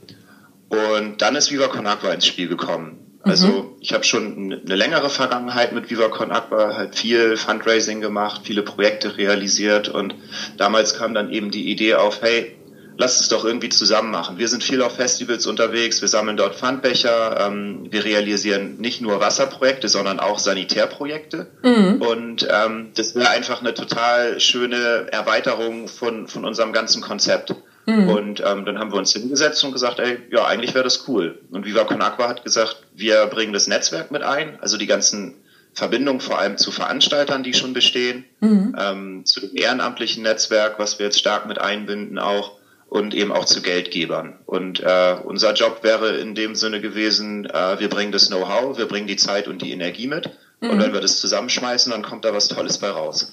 und 0.68 1.22
dann 1.22 1.36
ist 1.36 1.50
Viva 1.50 1.68
Con 1.68 1.86
Agua 1.86 2.12
ins 2.12 2.26
Spiel 2.26 2.48
gekommen. 2.48 3.00
Also 3.22 3.46
mhm. 3.46 3.68
ich 3.80 3.92
habe 3.94 4.04
schon 4.04 4.60
eine 4.64 4.76
längere 4.76 5.08
Vergangenheit 5.08 5.72
mit 5.72 5.90
Viva 5.90 6.08
Con 6.08 6.30
Agua, 6.30 6.76
halt 6.76 6.94
viel 6.94 7.36
Fundraising 7.36 8.00
gemacht, 8.00 8.42
viele 8.44 8.62
Projekte 8.62 9.16
realisiert 9.16 9.88
und 9.88 10.14
damals 10.58 10.94
kam 10.98 11.14
dann 11.14 11.30
eben 11.30 11.50
die 11.50 11.70
Idee 11.70 11.94
auf, 11.94 12.20
hey, 12.20 12.54
lass 12.96 13.20
es 13.20 13.28
doch 13.28 13.44
irgendwie 13.44 13.70
zusammen 13.70 14.10
machen. 14.10 14.38
Wir 14.38 14.48
sind 14.48 14.62
viel 14.62 14.82
auf 14.82 14.96
Festivals 14.96 15.46
unterwegs, 15.46 16.00
wir 16.00 16.08
sammeln 16.08 16.36
dort 16.36 16.54
Pfandbecher, 16.54 17.40
ähm, 17.40 17.86
wir 17.90 18.04
realisieren 18.04 18.76
nicht 18.78 19.00
nur 19.00 19.20
Wasserprojekte, 19.20 19.88
sondern 19.88 20.20
auch 20.20 20.38
Sanitärprojekte. 20.38 21.46
Mhm. 21.62 22.02
Und 22.02 22.46
ähm, 22.50 22.90
das 22.94 23.14
wäre 23.14 23.30
einfach 23.30 23.60
eine 23.60 23.74
total 23.74 24.38
schöne 24.38 25.06
Erweiterung 25.10 25.88
von, 25.88 26.28
von 26.28 26.44
unserem 26.44 26.72
ganzen 26.72 27.02
Konzept. 27.02 27.54
Mhm. 27.86 28.08
Und 28.08 28.42
ähm, 28.44 28.64
dann 28.64 28.78
haben 28.78 28.92
wir 28.92 28.98
uns 28.98 29.12
hingesetzt 29.12 29.62
und 29.64 29.72
gesagt, 29.72 29.98
ey, 29.98 30.18
ja, 30.30 30.46
eigentlich 30.46 30.74
wäre 30.74 30.84
das 30.84 31.06
cool. 31.08 31.38
Und 31.50 31.66
Viva 31.66 31.84
Con 31.84 32.02
Agua 32.02 32.28
hat 32.28 32.44
gesagt, 32.44 32.78
wir 32.94 33.26
bringen 33.26 33.52
das 33.52 33.66
Netzwerk 33.66 34.10
mit 34.10 34.22
ein, 34.22 34.58
also 34.60 34.76
die 34.76 34.86
ganzen 34.86 35.34
Verbindung 35.74 36.20
vor 36.20 36.38
allem 36.38 36.56
zu 36.56 36.70
Veranstaltern, 36.70 37.42
die 37.42 37.52
schon 37.52 37.72
bestehen, 37.72 38.24
mhm. 38.40 38.76
ähm, 38.78 39.24
zu 39.24 39.40
dem 39.40 39.56
ehrenamtlichen 39.56 40.22
Netzwerk, 40.22 40.78
was 40.78 40.98
wir 40.98 41.06
jetzt 41.06 41.18
stark 41.18 41.46
mit 41.46 41.60
einbinden 41.60 42.18
auch 42.18 42.52
und 42.88 43.12
eben 43.12 43.32
auch 43.32 43.44
zu 43.44 43.60
Geldgebern. 43.60 44.38
Und 44.46 44.80
äh, 44.80 45.16
unser 45.24 45.52
Job 45.54 45.80
wäre 45.82 46.16
in 46.16 46.36
dem 46.36 46.54
Sinne 46.54 46.80
gewesen, 46.80 47.44
äh, 47.46 47.80
wir 47.80 47.88
bringen 47.88 48.12
das 48.12 48.28
Know-how, 48.28 48.78
wir 48.78 48.86
bringen 48.86 49.08
die 49.08 49.16
Zeit 49.16 49.48
und 49.48 49.62
die 49.62 49.72
Energie 49.72 50.06
mit 50.06 50.30
Mhm. 50.64 50.70
Und 50.70 50.82
wenn 50.82 50.92
wir 50.92 51.00
das 51.00 51.18
zusammenschmeißen, 51.18 51.92
dann 51.92 52.02
kommt 52.02 52.24
da 52.24 52.32
was 52.32 52.48
Tolles 52.48 52.78
bei 52.78 52.88
raus. 52.88 53.32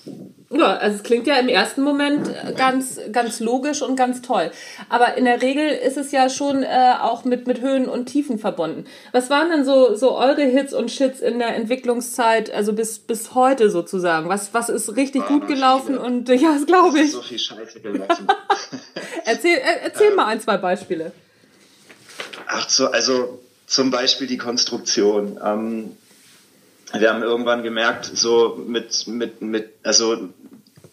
Ja, 0.49 0.75
also 0.75 0.97
es 0.97 1.03
klingt 1.03 1.27
ja 1.27 1.35
im 1.35 1.47
ersten 1.47 1.81
Moment 1.81 2.29
ganz, 2.57 2.99
ganz 3.13 3.39
logisch 3.39 3.81
und 3.81 3.95
ganz 3.95 4.21
toll. 4.21 4.51
Aber 4.89 5.15
in 5.15 5.23
der 5.23 5.41
Regel 5.41 5.69
ist 5.69 5.95
es 5.95 6.11
ja 6.11 6.29
schon 6.29 6.63
äh, 6.63 6.95
auch 6.99 7.23
mit, 7.23 7.47
mit 7.47 7.61
Höhen 7.61 7.87
und 7.87 8.07
Tiefen 8.07 8.37
verbunden. 8.37 8.85
Was 9.13 9.29
waren 9.29 9.49
denn 9.49 9.63
so, 9.63 9.95
so 9.95 10.17
eure 10.17 10.41
Hits 10.41 10.73
und 10.73 10.91
Shits 10.91 11.21
in 11.21 11.39
der 11.39 11.55
Entwicklungszeit, 11.55 12.53
also 12.53 12.73
bis, 12.73 12.99
bis 12.99 13.33
heute 13.33 13.69
sozusagen? 13.69 14.27
Was, 14.27 14.53
was 14.53 14.67
ist 14.67 14.97
richtig 14.97 15.25
gut 15.25 15.47
gelaufen 15.47 15.95
viele. 15.95 16.01
und 16.01 16.27
ja, 16.41 16.53
das 16.53 16.65
glaube 16.65 16.99
ich. 16.99 17.13
So 17.13 17.21
viel 17.21 17.39
Scheiße 17.39 17.79
gelaufen. 17.79 18.27
erzähl 19.25 19.57
erzähl 19.83 20.09
ähm, 20.09 20.15
mal 20.17 20.25
ein, 20.25 20.41
zwei 20.41 20.57
Beispiele. 20.57 21.13
Ach 22.47 22.67
so, 22.67 22.87
also 22.87 23.39
zum 23.67 23.89
Beispiel 23.89 24.27
die 24.27 24.37
Konstruktion. 24.37 25.39
Ähm, 25.41 25.95
wir 26.93 27.09
haben 27.09 27.23
irgendwann 27.23 27.63
gemerkt, 27.63 28.05
so 28.05 28.61
mit, 28.67 29.07
mit, 29.07 29.41
mit, 29.41 29.73
also 29.83 30.29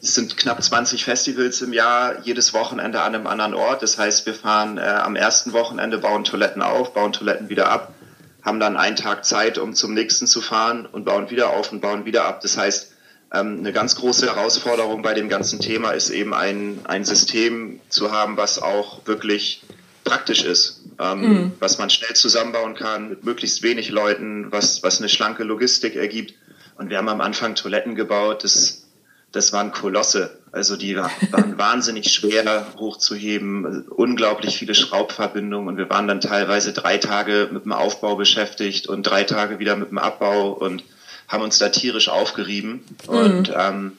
es 0.01 0.15
sind 0.15 0.37
knapp 0.37 0.63
20 0.63 1.05
Festivals 1.05 1.61
im 1.61 1.73
Jahr, 1.73 2.21
jedes 2.23 2.55
Wochenende 2.55 3.01
an 3.01 3.15
einem 3.15 3.27
anderen 3.27 3.55
Ort. 3.55 3.83
Das 3.83 3.99
heißt, 3.99 4.27
wir 4.27 4.35
fahren 4.35 4.79
äh, 4.79 4.83
am 4.83 5.17
ersten 5.17 5.53
Wochenende, 5.53 5.99
bauen 5.99 6.25
Toiletten 6.25 6.63
auf, 6.63 6.95
bauen 6.95 7.13
Toiletten 7.13 7.49
wieder 7.49 7.69
ab, 7.71 7.95
haben 8.43 8.61
dann 8.61 8.77
einen 8.77 8.97
Tag 8.97 9.25
Zeit, 9.25 9.59
um 9.59 9.75
zum 9.75 9.95
nächsten 9.95 10.27
zu 10.27 10.41
fahren 10.41 10.87
und 10.87 11.05
bauen 11.05 11.31
wieder 11.31 11.51
auf 11.51 11.73
und 11.73 11.81
bauen 11.81 12.05
wieder 12.05 12.27
ab. 12.27 12.41
Das 12.43 12.57
heißt, 12.57 12.93
ähm, 13.33 13.59
eine 13.59 13.73
ganz 13.73 13.97
große 13.97 14.27
Herausforderung 14.27 15.03
bei 15.03 15.15
dem 15.15 15.29
ganzen 15.29 15.61
Thema 15.61 15.91
ist 15.91 16.11
eben 16.11 16.33
ein, 16.33 16.81
ein 16.85 17.05
System 17.05 17.81
zu 17.89 18.13
haben, 18.13 18.37
was 18.37 18.63
auch 18.63 19.05
wirklich 19.07 19.63
praktisch 20.05 20.45
ist, 20.45 20.78
ähm, 20.99 21.21
mhm. 21.21 21.53
was 21.61 21.79
man 21.79 21.91
schnell 21.91 22.15
zusammenbauen 22.15 22.75
kann 22.75 23.09
mit 23.09 23.25
möglichst 23.25 23.63
wenig 23.63 23.91
Leuten, 23.91 24.51
was, 24.51 24.83
was 24.83 24.99
eine 24.99 25.09
schlanke 25.09 25.45
Logistik 25.45 25.97
ergibt. 25.97 26.35
Und 26.77 26.91
wir 26.91 26.99
haben 26.99 27.09
am 27.09 27.21
Anfang 27.21 27.55
Toiletten 27.55 27.95
gebaut, 27.95 28.45
das, 28.45 28.85
das 29.33 29.53
waren 29.53 29.73
Kolosse. 29.73 30.39
Also 30.53 30.77
die 30.77 30.97
waren 31.31 31.59
wahnsinnig 31.59 32.13
schwer 32.13 32.67
hochzuheben, 32.77 33.83
unglaublich 33.89 34.57
viele 34.59 34.75
Schraubverbindungen 34.75 35.69
und 35.69 35.77
wir 35.77 35.91
waren 35.91 36.09
dann 36.09 36.21
teilweise 36.21 36.73
drei 36.73 36.99
Tage 36.99 37.49
mit 37.53 37.65
dem 37.65 37.73
Aufbau 37.73 38.17
beschäftigt 38.17 38.87
und 38.87 39.03
drei 39.05 39.25
Tage 39.25 39.59
wieder 39.59 39.77
mit 39.77 39.91
dem 39.91 39.99
Abbau 39.99 40.53
und 40.53 40.85
haben 41.29 41.43
uns 41.43 41.59
da 41.59 41.69
tierisch 41.69 42.09
aufgerieben. 42.09 42.85
Mhm. 43.07 43.15
Und 43.15 43.53
ähm, 43.55 43.93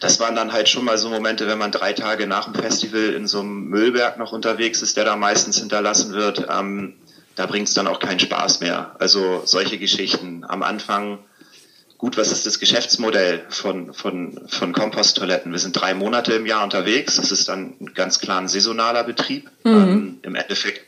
das 0.00 0.20
waren 0.20 0.36
dann 0.36 0.52
halt 0.52 0.68
schon 0.68 0.84
mal 0.84 0.98
so 0.98 1.08
Momente, 1.08 1.46
wenn 1.46 1.58
man 1.58 1.72
drei 1.72 1.92
Tage 1.92 2.26
nach 2.26 2.44
dem 2.44 2.54
Festival 2.54 3.14
in 3.14 3.26
so 3.26 3.40
einem 3.40 3.64
Müllberg 3.64 4.18
noch 4.18 4.32
unterwegs 4.32 4.82
ist, 4.82 4.96
der 4.96 5.04
da 5.04 5.16
meistens 5.16 5.58
hinterlassen 5.58 6.12
wird, 6.12 6.46
ähm, 6.50 6.94
da 7.36 7.46
bringt 7.46 7.68
es 7.68 7.74
dann 7.74 7.86
auch 7.86 8.00
keinen 8.00 8.20
Spaß 8.20 8.60
mehr. 8.60 8.96
Also 8.98 9.42
solche 9.44 9.78
Geschichten. 9.78 10.44
Am 10.46 10.62
Anfang, 10.62 11.18
gut, 11.96 12.16
was 12.16 12.32
ist 12.32 12.46
das 12.46 12.58
Geschäftsmodell 12.58 13.44
von, 13.48 13.94
von, 13.94 14.40
von 14.48 14.72
Komposttoiletten? 14.72 15.52
Wir 15.52 15.58
sind 15.58 15.72
drei 15.72 15.94
Monate 15.94 16.34
im 16.34 16.46
Jahr 16.46 16.64
unterwegs. 16.64 17.16
Das 17.16 17.32
ist 17.32 17.48
dann 17.48 17.74
ganz 17.94 18.20
klar 18.20 18.40
ein 18.40 18.48
saisonaler 18.48 19.04
Betrieb. 19.04 19.50
Mhm. 19.64 19.72
Ähm, 19.72 20.18
Im 20.22 20.34
Endeffekt 20.34 20.82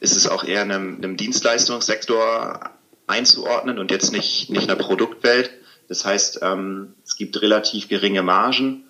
ist 0.00 0.16
es 0.16 0.26
auch 0.26 0.44
eher 0.44 0.62
einem, 0.62 0.96
einem 0.96 1.16
Dienstleistungssektor 1.16 2.70
einzuordnen 3.06 3.78
und 3.78 3.90
jetzt 3.90 4.12
nicht, 4.12 4.50
nicht 4.50 4.68
einer 4.68 4.76
Produktwelt. 4.76 5.50
Das 5.88 6.04
heißt, 6.04 6.40
ähm, 6.42 6.94
es 7.04 7.16
gibt 7.16 7.40
relativ 7.42 7.88
geringe 7.88 8.22
Margen 8.22 8.84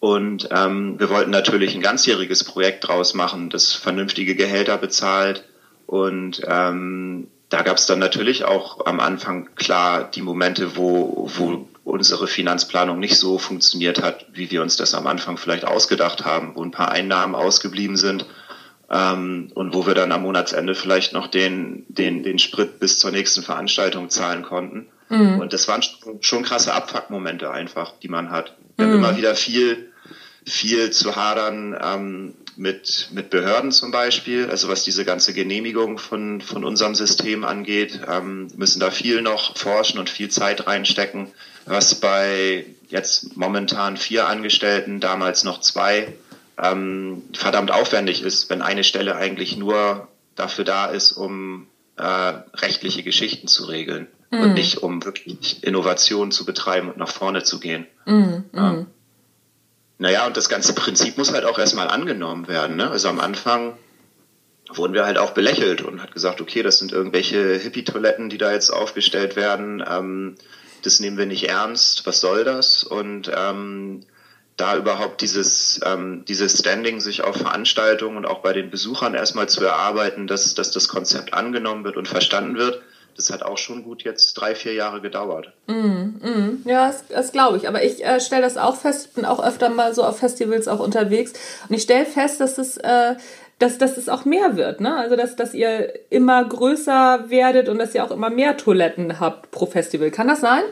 und 0.00 0.48
ähm, 0.50 0.98
wir 0.98 1.10
wollten 1.10 1.30
natürlich 1.30 1.74
ein 1.74 1.82
ganzjähriges 1.82 2.44
Projekt 2.44 2.86
draus 2.88 3.14
machen, 3.14 3.50
das 3.50 3.72
vernünftige 3.72 4.34
Gehälter 4.34 4.78
bezahlt 4.78 5.44
und 5.86 6.42
ähm, 6.46 7.28
da 7.50 7.62
gab 7.62 7.76
es 7.76 7.86
dann 7.86 7.98
natürlich 7.98 8.44
auch 8.44 8.86
am 8.86 9.00
Anfang 9.00 9.48
klar 9.56 10.08
die 10.08 10.22
Momente, 10.22 10.76
wo, 10.76 11.28
wo 11.36 11.68
unsere 11.82 12.28
Finanzplanung 12.28 13.00
nicht 13.00 13.18
so 13.18 13.38
funktioniert 13.38 14.00
hat, 14.00 14.26
wie 14.32 14.50
wir 14.50 14.62
uns 14.62 14.76
das 14.76 14.94
am 14.94 15.06
Anfang 15.08 15.36
vielleicht 15.36 15.66
ausgedacht 15.66 16.24
haben, 16.24 16.54
wo 16.54 16.62
ein 16.62 16.70
paar 16.70 16.92
Einnahmen 16.92 17.34
ausgeblieben 17.34 17.96
sind 17.96 18.24
ähm, 18.88 19.50
und 19.54 19.74
wo 19.74 19.86
wir 19.86 19.94
dann 19.94 20.12
am 20.12 20.22
Monatsende 20.22 20.76
vielleicht 20.76 21.12
noch 21.12 21.26
den, 21.26 21.84
den, 21.88 22.22
den 22.22 22.38
Sprit 22.38 22.78
bis 22.78 22.98
zur 22.98 23.10
nächsten 23.10 23.42
Veranstaltung 23.42 24.10
zahlen 24.10 24.42
konnten. 24.42 24.86
Mhm. 25.10 25.40
Und 25.40 25.52
das 25.52 25.68
waren 25.68 25.82
schon 26.20 26.44
krasse 26.44 26.72
Abfuckmomente 26.72 27.50
einfach, 27.50 27.92
die 28.00 28.08
man 28.08 28.30
hat. 28.30 28.56
Wir 28.76 28.86
mhm. 28.86 28.90
haben 28.90 28.98
immer 28.98 29.16
wieder 29.16 29.34
viel, 29.34 29.90
viel 30.46 30.90
zu 30.90 31.16
hadern 31.16 31.76
ähm, 31.82 32.34
mit, 32.56 33.08
mit 33.12 33.28
Behörden 33.28 33.72
zum 33.72 33.90
Beispiel, 33.90 34.48
also 34.48 34.68
was 34.68 34.84
diese 34.84 35.04
ganze 35.04 35.34
Genehmigung 35.34 35.98
von, 35.98 36.40
von 36.40 36.64
unserem 36.64 36.94
System 36.94 37.44
angeht, 37.44 38.00
ähm, 38.08 38.48
müssen 38.56 38.80
da 38.80 38.90
viel 38.90 39.20
noch 39.20 39.56
forschen 39.56 39.98
und 39.98 40.08
viel 40.08 40.28
Zeit 40.28 40.66
reinstecken, 40.66 41.28
was 41.66 41.96
bei 41.96 42.64
jetzt 42.88 43.36
momentan 43.36 43.96
vier 43.96 44.28
Angestellten, 44.28 45.00
damals 45.00 45.42
noch 45.42 45.60
zwei, 45.60 46.14
ähm, 46.62 47.22
verdammt 47.32 47.72
aufwendig 47.72 48.22
ist, 48.22 48.48
wenn 48.48 48.62
eine 48.62 48.84
Stelle 48.84 49.16
eigentlich 49.16 49.56
nur 49.56 50.08
dafür 50.36 50.64
da 50.64 50.86
ist, 50.86 51.12
um 51.12 51.66
äh, 51.96 52.02
rechtliche 52.04 53.02
Geschichten 53.02 53.48
zu 53.48 53.64
regeln 53.64 54.06
mhm. 54.30 54.40
und 54.40 54.54
nicht 54.54 54.78
um 54.82 55.04
wirklich 55.04 55.62
Innovation 55.62 56.30
zu 56.32 56.44
betreiben 56.44 56.88
und 56.88 56.96
nach 56.96 57.10
vorne 57.10 57.42
zu 57.42 57.60
gehen. 57.60 57.86
Mhm. 58.06 58.44
Ja. 58.54 58.72
Mhm. 58.72 58.86
Naja, 59.98 60.26
und 60.26 60.36
das 60.36 60.48
ganze 60.48 60.72
Prinzip 60.72 61.18
muss 61.18 61.32
halt 61.32 61.44
auch 61.44 61.58
erstmal 61.58 61.88
angenommen 61.88 62.48
werden. 62.48 62.76
Ne? 62.76 62.90
Also 62.90 63.08
am 63.08 63.20
Anfang 63.20 63.76
wurden 64.72 64.94
wir 64.94 65.04
halt 65.04 65.18
auch 65.18 65.32
belächelt 65.32 65.82
und 65.82 66.00
hat 66.00 66.12
gesagt, 66.12 66.40
okay, 66.40 66.62
das 66.62 66.78
sind 66.78 66.92
irgendwelche 66.92 67.54
Hippie-Toiletten, 67.58 68.30
die 68.30 68.38
da 68.38 68.50
jetzt 68.52 68.70
aufgestellt 68.70 69.36
werden. 69.36 69.84
Ähm, 69.86 70.36
das 70.82 71.00
nehmen 71.00 71.18
wir 71.18 71.26
nicht 71.26 71.48
ernst. 71.50 72.06
Was 72.06 72.20
soll 72.20 72.44
das? 72.44 72.82
Und 72.82 73.30
ähm, 73.34 74.06
da 74.56 74.76
überhaupt 74.76 75.20
dieses, 75.20 75.80
ähm, 75.84 76.24
dieses 76.26 76.58
Standing 76.58 77.00
sich 77.00 77.22
auf 77.22 77.36
Veranstaltungen 77.36 78.16
und 78.16 78.26
auch 78.26 78.40
bei 78.40 78.52
den 78.52 78.70
Besuchern 78.70 79.14
erstmal 79.14 79.48
zu 79.48 79.64
erarbeiten, 79.64 80.26
dass, 80.26 80.54
dass 80.54 80.70
das 80.70 80.88
Konzept 80.88 81.34
angenommen 81.34 81.84
wird 81.84 81.96
und 81.96 82.08
verstanden 82.08 82.56
wird, 82.56 82.82
das 83.20 83.30
hat 83.30 83.42
auch 83.42 83.58
schon 83.58 83.82
gut 83.84 84.02
jetzt 84.02 84.32
drei, 84.34 84.54
vier 84.54 84.72
Jahre 84.72 85.02
gedauert. 85.02 85.52
Mm, 85.66 85.74
mm, 85.74 86.62
ja, 86.64 86.86
das, 86.86 87.06
das 87.08 87.32
glaube 87.32 87.58
ich. 87.58 87.68
Aber 87.68 87.84
ich 87.84 88.02
äh, 88.02 88.18
stelle 88.18 88.40
das 88.40 88.56
auch 88.56 88.76
fest, 88.76 89.08
ich 89.08 89.12
bin 89.12 89.26
auch 89.26 89.44
öfter 89.44 89.68
mal 89.68 89.94
so 89.94 90.02
auf 90.04 90.18
Festivals 90.18 90.68
auch 90.68 90.80
unterwegs 90.80 91.34
und 91.68 91.74
ich 91.74 91.82
stelle 91.82 92.06
fest, 92.06 92.40
dass 92.40 92.56
es, 92.56 92.78
äh, 92.78 93.16
dass, 93.58 93.76
dass 93.76 93.98
es 93.98 94.08
auch 94.08 94.24
mehr 94.24 94.56
wird. 94.56 94.80
Ne? 94.80 94.96
Also, 94.96 95.16
dass, 95.16 95.36
dass 95.36 95.52
ihr 95.52 95.92
immer 96.10 96.42
größer 96.42 97.26
werdet 97.28 97.68
und 97.68 97.78
dass 97.78 97.94
ihr 97.94 98.02
auch 98.02 98.10
immer 98.10 98.30
mehr 98.30 98.56
Toiletten 98.56 99.20
habt 99.20 99.50
pro 99.50 99.66
Festival. 99.66 100.10
Kann 100.10 100.28
das 100.28 100.40
sein? 100.40 100.62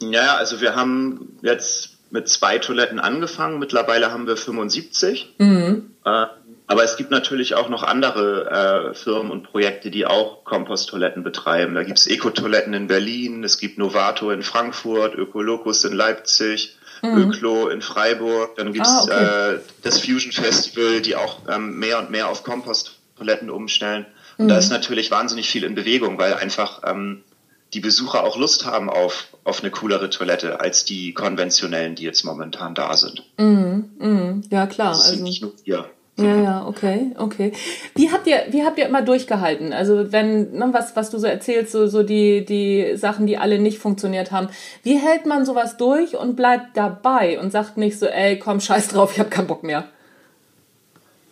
Ja, 0.00 0.36
also 0.36 0.60
wir 0.60 0.76
haben 0.76 1.36
jetzt 1.42 1.96
mit 2.10 2.28
zwei 2.28 2.58
Toiletten 2.58 3.00
angefangen. 3.00 3.58
Mittlerweile 3.58 4.12
haben 4.12 4.28
wir 4.28 4.36
75. 4.36 5.34
Mhm. 5.38 5.96
Äh, 6.04 6.26
aber 6.68 6.84
es 6.84 6.98
gibt 6.98 7.10
natürlich 7.10 7.54
auch 7.54 7.70
noch 7.70 7.82
andere 7.82 8.90
äh, 8.90 8.94
Firmen 8.94 9.32
und 9.32 9.42
Projekte, 9.42 9.90
die 9.90 10.04
auch 10.04 10.44
Komposttoiletten 10.44 11.22
betreiben. 11.22 11.74
Da 11.74 11.82
gibt 11.82 11.98
es 11.98 12.06
Eco-Toiletten 12.06 12.74
in 12.74 12.88
Berlin, 12.88 13.42
es 13.42 13.58
gibt 13.58 13.78
Novato 13.78 14.30
in 14.30 14.42
Frankfurt, 14.42 15.14
Ökolokus 15.14 15.84
in 15.84 15.94
Leipzig, 15.94 16.76
mhm. 17.02 17.16
Öklo 17.16 17.68
in 17.68 17.80
Freiburg. 17.80 18.56
Dann 18.56 18.74
gibt 18.74 18.86
es 18.86 18.92
ah, 18.92 19.02
okay. 19.02 19.54
äh, 19.54 19.60
das 19.82 20.00
Fusion 20.00 20.30
Festival, 20.30 21.00
die 21.00 21.16
auch 21.16 21.38
ähm, 21.48 21.78
mehr 21.78 21.98
und 22.00 22.10
mehr 22.10 22.28
auf 22.28 22.44
Komposttoiletten 22.44 23.48
umstellen. 23.48 24.04
Und 24.36 24.44
mhm. 24.44 24.48
da 24.50 24.58
ist 24.58 24.70
natürlich 24.70 25.10
wahnsinnig 25.10 25.48
viel 25.48 25.64
in 25.64 25.74
Bewegung, 25.74 26.18
weil 26.18 26.34
einfach 26.34 26.82
ähm, 26.84 27.24
die 27.72 27.80
Besucher 27.80 28.24
auch 28.24 28.36
Lust 28.36 28.66
haben 28.66 28.90
auf, 28.90 29.28
auf 29.42 29.62
eine 29.62 29.70
coolere 29.70 30.10
Toilette 30.10 30.60
als 30.60 30.84
die 30.84 31.14
konventionellen, 31.14 31.94
die 31.94 32.04
jetzt 32.04 32.24
momentan 32.24 32.74
da 32.74 32.94
sind. 32.94 33.22
Mhm. 33.38 33.90
Mhm. 33.98 34.42
Ja, 34.50 34.66
klar. 34.66 34.92
Das 34.92 35.04
sind 35.04 35.12
also. 35.12 35.24
nicht 35.24 35.40
nur 35.40 35.54
wir. 35.64 35.90
Ja, 36.20 36.34
ja, 36.34 36.66
okay, 36.66 37.12
okay. 37.16 37.52
Wie 37.94 38.10
habt 38.10 38.26
ihr, 38.26 38.42
wie 38.50 38.64
habt 38.64 38.76
ihr 38.76 38.86
immer 38.86 39.02
durchgehalten? 39.02 39.72
Also 39.72 40.10
wenn, 40.10 40.50
ne, 40.50 40.68
was, 40.72 40.96
was 40.96 41.10
du 41.10 41.18
so 41.18 41.28
erzählst, 41.28 41.70
so, 41.70 41.86
so 41.86 42.02
die, 42.02 42.44
die 42.44 42.96
Sachen, 42.96 43.28
die 43.28 43.38
alle 43.38 43.60
nicht 43.60 43.78
funktioniert 43.78 44.32
haben. 44.32 44.48
Wie 44.82 44.98
hält 44.98 45.26
man 45.26 45.46
sowas 45.46 45.76
durch 45.76 46.16
und 46.16 46.34
bleibt 46.34 46.76
dabei 46.76 47.38
und 47.38 47.52
sagt 47.52 47.76
nicht 47.76 48.00
so, 48.00 48.06
ey, 48.06 48.36
komm, 48.36 48.60
scheiß 48.60 48.88
drauf, 48.88 49.12
ich 49.12 49.20
hab 49.20 49.30
keinen 49.30 49.46
Bock 49.46 49.62
mehr? 49.62 49.84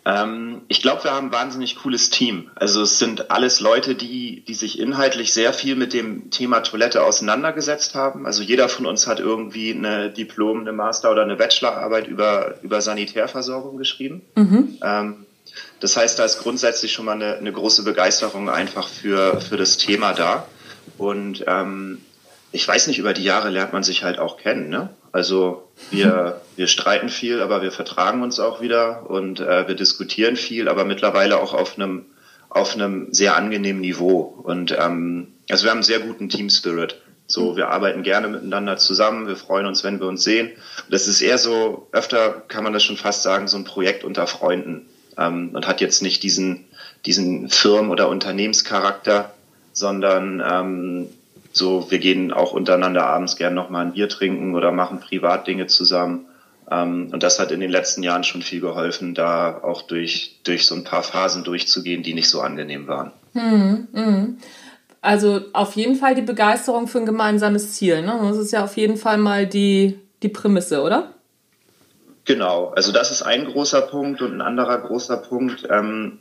Ähm, 0.07 0.61
ich 0.69 0.81
glaube, 0.81 1.03
wir 1.03 1.11
haben 1.11 1.27
ein 1.27 1.33
wahnsinnig 1.33 1.75
cooles 1.75 2.09
Team. 2.09 2.49
Also 2.55 2.81
es 2.81 2.97
sind 2.97 3.29
alles 3.29 3.59
Leute, 3.59 3.93
die, 3.93 4.41
die 4.47 4.53
sich 4.53 4.79
inhaltlich 4.79 5.33
sehr 5.33 5.51
viel 5.51 5.75
mit 5.75 5.91
dem 5.91 6.31
Thema 6.31 6.61
Toilette 6.61 7.03
auseinandergesetzt 7.03 7.93
haben. 7.93 8.25
Also 8.25 8.41
jeder 8.41 8.69
von 8.69 8.85
uns 8.85 9.05
hat 9.05 9.19
irgendwie 9.19 9.73
eine 9.73 10.09
Diplom, 10.09 10.61
eine 10.61 10.71
Master- 10.71 11.11
oder 11.11 11.23
eine 11.23 11.35
Bachelorarbeit 11.35 12.07
über, 12.07 12.55
über 12.61 12.79
Sanitärversorgung 12.79 13.77
geschrieben. 13.77 14.21
Mhm. 14.35 14.77
Ähm, 14.81 15.25
das 15.81 15.97
heißt, 15.97 16.17
da 16.17 16.23
ist 16.23 16.39
grundsätzlich 16.39 16.93
schon 16.93 17.03
mal 17.03 17.11
eine, 17.13 17.35
eine 17.35 17.51
große 17.51 17.83
Begeisterung 17.83 18.49
einfach 18.49 18.87
für, 18.87 19.41
für 19.41 19.57
das 19.57 19.75
Thema 19.75 20.13
da. 20.13 20.47
Und 20.97 21.43
ähm, 21.47 22.01
ich 22.53 22.65
weiß 22.65 22.87
nicht, 22.87 22.99
über 22.99 23.13
die 23.13 23.23
Jahre 23.23 23.49
lernt 23.49 23.73
man 23.73 23.83
sich 23.83 24.03
halt 24.03 24.19
auch 24.19 24.37
kennen. 24.37 24.69
Ne? 24.69 24.89
Also 25.17 25.67
wir, 25.89 26.41
wir 26.57 26.67
streiten 26.67 27.09
viel, 27.09 27.41
aber 27.41 27.63
wir 27.63 27.71
vertragen 27.71 28.21
uns 28.21 28.39
auch 28.39 28.61
wieder 28.61 29.09
und 29.09 29.39
äh, 29.39 29.67
wir 29.67 29.73
diskutieren 29.73 30.35
viel, 30.35 30.69
aber 30.69 30.85
mittlerweile 30.85 31.39
auch 31.39 31.55
auf 31.55 31.75
einem 31.75 32.05
auf 32.49 32.75
einem 32.75 33.11
sehr 33.11 33.35
angenehmen 33.35 33.81
Niveau. 33.81 34.19
Und 34.43 34.77
ähm, 34.77 35.29
also 35.49 35.63
wir 35.63 35.71
haben 35.71 35.77
einen 35.77 35.83
sehr 35.83 36.01
guten 36.01 36.29
Team 36.29 36.51
Spirit. 36.51 37.01
So, 37.25 37.57
wir 37.57 37.69
arbeiten 37.69 38.03
gerne 38.03 38.27
miteinander 38.27 38.77
zusammen, 38.77 39.27
wir 39.27 39.35
freuen 39.35 39.65
uns, 39.65 39.83
wenn 39.83 39.99
wir 39.99 40.05
uns 40.05 40.23
sehen. 40.23 40.51
Das 40.87 41.07
ist 41.07 41.21
eher 41.21 41.39
so, 41.39 41.87
öfter 41.91 42.43
kann 42.47 42.63
man 42.63 42.73
das 42.73 42.83
schon 42.83 42.95
fast 42.95 43.23
sagen, 43.23 43.47
so 43.47 43.57
ein 43.57 43.63
Projekt 43.63 44.03
unter 44.03 44.27
Freunden 44.27 44.85
ähm, 45.17 45.49
und 45.53 45.67
hat 45.67 45.81
jetzt 45.81 46.03
nicht 46.03 46.21
diesen, 46.21 46.65
diesen 47.07 47.49
Firmen- 47.49 47.89
oder 47.89 48.07
Unternehmenscharakter, 48.07 49.33
sondern 49.73 50.43
ähm, 50.47 51.09
so, 51.51 51.89
wir 51.89 51.99
gehen 51.99 52.31
auch 52.31 52.53
untereinander 52.53 53.05
abends 53.05 53.35
gerne 53.35 53.55
nochmal 53.55 53.85
ein 53.85 53.93
Bier 53.93 54.09
trinken 54.09 54.55
oder 54.55 54.71
machen 54.71 54.99
Privatdinge 54.99 55.67
zusammen. 55.67 56.25
Ähm, 56.69 57.09
und 57.11 57.23
das 57.23 57.39
hat 57.39 57.51
in 57.51 57.59
den 57.59 57.71
letzten 57.71 58.03
Jahren 58.03 58.23
schon 58.23 58.41
viel 58.41 58.61
geholfen, 58.61 59.13
da 59.13 59.61
auch 59.63 59.83
durch, 59.83 60.39
durch 60.43 60.65
so 60.65 60.75
ein 60.75 60.83
paar 60.83 61.03
Phasen 61.03 61.43
durchzugehen, 61.43 62.03
die 62.03 62.13
nicht 62.13 62.29
so 62.29 62.41
angenehm 62.41 62.87
waren. 62.87 63.11
Hm, 63.33 63.87
hm. 63.93 64.37
Also 65.01 65.41
auf 65.53 65.75
jeden 65.75 65.95
Fall 65.95 66.15
die 66.15 66.21
Begeisterung 66.21 66.87
für 66.87 66.99
ein 66.99 67.05
gemeinsames 67.05 67.73
Ziel. 67.73 68.01
Ne? 68.01 68.19
Das 68.21 68.37
ist 68.37 68.51
ja 68.51 68.63
auf 68.63 68.75
jeden 68.77 68.97
Fall 68.97 69.17
mal 69.17 69.47
die, 69.47 69.99
die 70.23 70.29
Prämisse, 70.29 70.81
oder? 70.81 71.13
Genau, 72.25 72.73
also 72.75 72.91
das 72.91 73.09
ist 73.09 73.21
ein 73.21 73.45
großer 73.45 73.83
Punkt 73.83 74.21
und 74.21 74.33
ein 74.33 74.41
anderer 74.41 74.79
großer 74.79 75.15
Punkt, 75.15 75.65
ähm, 75.71 76.19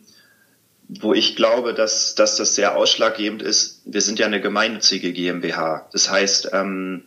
wo 0.88 1.14
ich 1.14 1.36
glaube, 1.36 1.74
dass, 1.74 2.14
dass 2.14 2.36
das 2.36 2.54
sehr 2.54 2.76
ausschlaggebend 2.76 3.42
ist. 3.42 3.82
Wir 3.84 4.00
sind 4.00 4.18
ja 4.18 4.26
eine 4.26 4.40
gemeinnützige 4.40 5.12
GmbH. 5.12 5.88
Das 5.92 6.10
heißt, 6.10 6.50
ähm, 6.52 7.04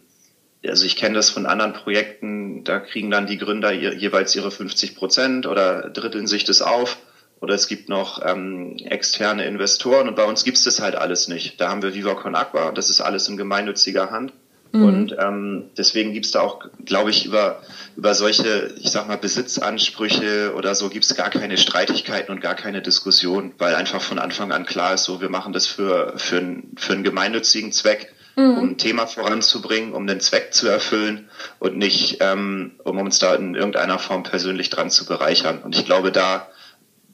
also 0.65 0.85
ich 0.85 0.97
kenne 0.97 1.15
das 1.15 1.29
von 1.29 1.45
anderen 1.45 1.73
Projekten, 1.73 2.63
da 2.65 2.79
kriegen 2.79 3.09
dann 3.09 3.27
die 3.27 3.37
Gründer 3.37 3.71
jeweils 3.71 4.35
ihre 4.35 4.51
50 4.51 4.95
Prozent 4.95 5.45
oder 5.45 5.89
dritteln 5.89 6.27
sich 6.27 6.43
das 6.43 6.61
auf. 6.61 6.97
Oder 7.41 7.55
es 7.55 7.69
gibt 7.69 7.87
noch 7.87 8.21
ähm, 8.25 8.75
externe 8.83 9.45
Investoren 9.45 10.09
und 10.09 10.15
bei 10.15 10.25
uns 10.25 10.43
gibt 10.43 10.57
es 10.57 10.65
das 10.65 10.81
halt 10.81 10.95
alles 10.95 11.29
nicht. 11.29 11.61
Da 11.61 11.69
haben 11.69 11.81
wir 11.81 11.93
Viva 11.93 12.11
Aqua, 12.11 12.73
das 12.73 12.89
ist 12.89 12.99
alles 12.99 13.29
in 13.29 13.37
gemeinnütziger 13.37 14.11
Hand. 14.11 14.33
Mhm. 14.71 14.83
Und 14.83 15.15
ähm, 15.19 15.63
deswegen 15.77 16.13
gibt's 16.13 16.31
da 16.31 16.41
auch, 16.41 16.59
glaube 16.85 17.09
ich, 17.09 17.25
über, 17.25 17.61
über 17.95 18.13
solche, 18.13 18.73
ich 18.79 18.91
sag 18.91 19.07
mal, 19.07 19.17
Besitzansprüche 19.17 20.53
oder 20.55 20.75
so 20.75 20.89
gibt's 20.89 21.15
gar 21.15 21.29
keine 21.29 21.57
Streitigkeiten 21.57 22.31
und 22.31 22.41
gar 22.41 22.55
keine 22.55 22.81
Diskussion, 22.81 23.53
weil 23.57 23.75
einfach 23.75 24.01
von 24.01 24.19
Anfang 24.19 24.51
an 24.51 24.65
klar 24.65 24.93
ist, 24.93 25.05
so 25.05 25.21
wir 25.21 25.29
machen 25.29 25.53
das 25.53 25.65
für, 25.65 26.13
für, 26.17 26.41
für 26.75 26.93
einen 26.93 27.03
gemeinnützigen 27.03 27.71
Zweck, 27.71 28.13
mhm. 28.35 28.57
um 28.57 28.69
ein 28.69 28.77
Thema 28.77 29.07
voranzubringen, 29.07 29.93
um 29.93 30.05
den 30.05 30.19
Zweck 30.19 30.53
zu 30.53 30.67
erfüllen 30.67 31.29
und 31.57 31.77
nicht, 31.77 32.17
ähm, 32.19 32.73
um 32.83 32.99
uns 32.99 33.17
da 33.17 33.33
in 33.35 33.55
irgendeiner 33.55 33.97
Form 33.97 34.23
persönlich 34.23 34.69
dran 34.69 34.91
zu 34.91 35.05
bereichern. 35.05 35.59
Und 35.63 35.75
ich 35.75 35.85
glaube, 35.85 36.11
da 36.11 36.47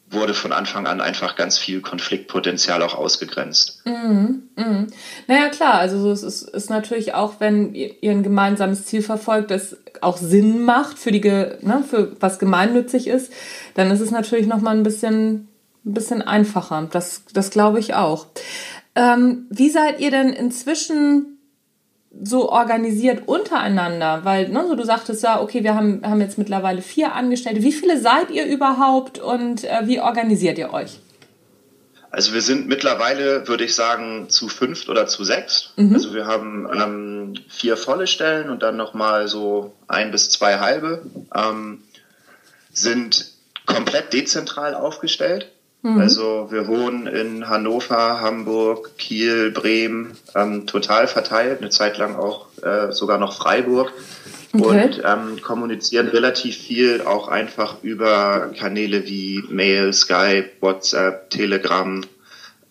wurde 0.10 0.34
von 0.34 0.54
Anfang 0.54 0.86
an 0.86 1.02
einfach 1.02 1.36
ganz 1.36 1.58
viel 1.58 1.82
Konfliktpotenzial 1.82 2.82
auch 2.84 2.96
ausgegrenzt. 2.96 3.82
Mhm, 3.86 4.44
mh. 4.56 4.88
Naja, 5.28 5.50
klar, 5.50 5.76
also 5.76 6.00
so, 6.00 6.12
es 6.12 6.24
ist, 6.24 6.44
ist 6.44 6.70
natürlich 6.70 7.14
auch, 7.14 7.36
wenn 7.40 7.74
ihr 7.74 8.12
ein 8.12 8.24
gemeinsames 8.24 8.86
Ziel 8.86 9.02
verfolgt, 9.02 9.52
das 9.52 9.78
auch 10.02 10.18
Sinn 10.18 10.64
macht 10.64 11.00
für, 11.00 11.12
die, 11.12 11.22
ne, 11.22 11.84
für 11.90 12.16
was 12.20 12.38
gemeinnützig 12.38 13.08
ist, 13.08 13.34
dann 13.74 13.90
ist 13.90 14.02
es 14.02 14.12
natürlich 14.12 14.48
nochmal 14.48 14.76
ein 14.78 14.84
bisschen, 14.84 15.48
ein 15.86 15.94
bisschen 15.94 16.22
einfacher. 16.22 16.88
Das, 16.92 17.24
das 17.34 17.50
glaube 17.50 17.80
ich 17.80 17.96
auch. 17.96 18.28
Ähm, 18.96 19.48
wie 19.50 19.70
seid 19.70 20.00
ihr 20.00 20.12
denn 20.12 20.30
inzwischen 20.30 21.35
so 22.23 22.49
organisiert 22.49 23.28
untereinander? 23.28 24.21
Weil, 24.23 24.49
ne, 24.49 24.65
so 24.67 24.75
du 24.75 24.84
sagtest 24.84 25.23
ja, 25.23 25.41
okay, 25.41 25.63
wir 25.63 25.75
haben, 25.75 26.01
haben 26.04 26.21
jetzt 26.21 26.38
mittlerweile 26.38 26.82
vier 26.82 27.13
Angestellte. 27.13 27.63
Wie 27.63 27.71
viele 27.71 27.99
seid 27.99 28.32
ihr 28.32 28.45
überhaupt 28.45 29.19
und 29.19 29.63
äh, 29.63 29.82
wie 29.84 29.99
organisiert 29.99 30.58
ihr 30.58 30.73
euch? 30.73 30.99
Also 32.15 32.34
wir 32.34 32.41
sind 32.41 32.67
mittlerweile, 32.67 33.45
würde 33.49 33.65
ich 33.65 33.75
sagen, 33.75 34.30
zu 34.30 34.47
fünft 34.47 34.88
oder 34.88 35.06
zu 35.06 35.25
sechs. 35.25 35.73
Mhm. 35.75 35.93
Also 35.93 36.13
wir 36.13 36.25
haben 36.28 36.69
ähm, 36.73 37.34
vier 37.49 37.75
volle 37.75 38.08
Stellen 38.08 38.49
und 38.49 38.63
dann 38.63 38.78
nochmal 38.78 39.28
so 39.28 39.73
ein 39.89 40.12
bis 40.12 40.30
zwei 40.30 40.60
halbe. 40.60 41.06
Ähm, 41.36 41.84
sind 42.71 43.32
komplett 43.65 44.13
dezentral 44.13 44.75
aufgestellt. 44.75 45.51
Mhm. 45.86 46.02
Also 46.02 46.48
wir 46.50 46.67
wohnen 46.67 47.06
in 47.06 47.48
Hannover, 47.48 48.19
Hamburg, 48.19 48.98
Kiel, 48.98 49.52
Bremen, 49.52 50.17
ähm, 50.34 50.65
total 50.65 51.08
verteilt, 51.08 51.62
eine 51.62 51.69
Zeit 51.69 52.00
lang 52.00 52.15
auch 52.15 52.48
äh, 52.63 52.91
sogar 52.91 53.19
noch 53.19 53.38
Freiburg. 53.38 53.93
Okay. 54.52 54.63
Und 54.63 55.04
ähm, 55.06 55.41
kommunizieren 55.43 56.08
relativ 56.08 56.58
viel 56.58 57.04
auch 57.04 57.28
einfach 57.28 57.84
über 57.84 58.52
Kanäle 58.58 59.06
wie 59.06 59.43
Mail, 59.48 59.93
Skype, 59.93 60.50
WhatsApp, 60.60 61.30
Telegram, 61.30 62.04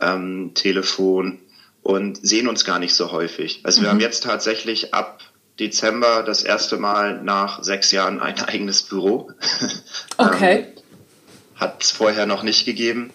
ähm, 0.01 0.51
Telefon 0.55 1.39
und 1.85 2.17
sehen 2.27 2.49
uns 2.49 2.65
gar 2.65 2.81
nicht 2.81 2.97
so 2.97 3.13
häufig. 3.13 3.61
Also 3.63 3.79
mhm. 3.79 3.85
wir 3.85 3.91
haben 3.91 4.01
jetzt 4.01 4.25
tatsächlich 4.25 4.93
ab 4.93 5.21
Dezember 5.61 6.25
das 6.25 6.43
erste 6.43 6.79
Mal 6.79 7.23
nach 7.23 7.63
sechs 7.63 7.93
Jahren 7.93 8.19
ein 8.19 8.41
eigenes 8.41 8.83
Büro. 8.83 9.31
Okay. 10.17 10.67
ähm, 10.69 10.84
hat 11.65 11.83
es 11.83 11.91
vorher 11.91 12.27
noch 12.27 12.43
nicht 12.43 12.65
gegeben. 12.65 13.11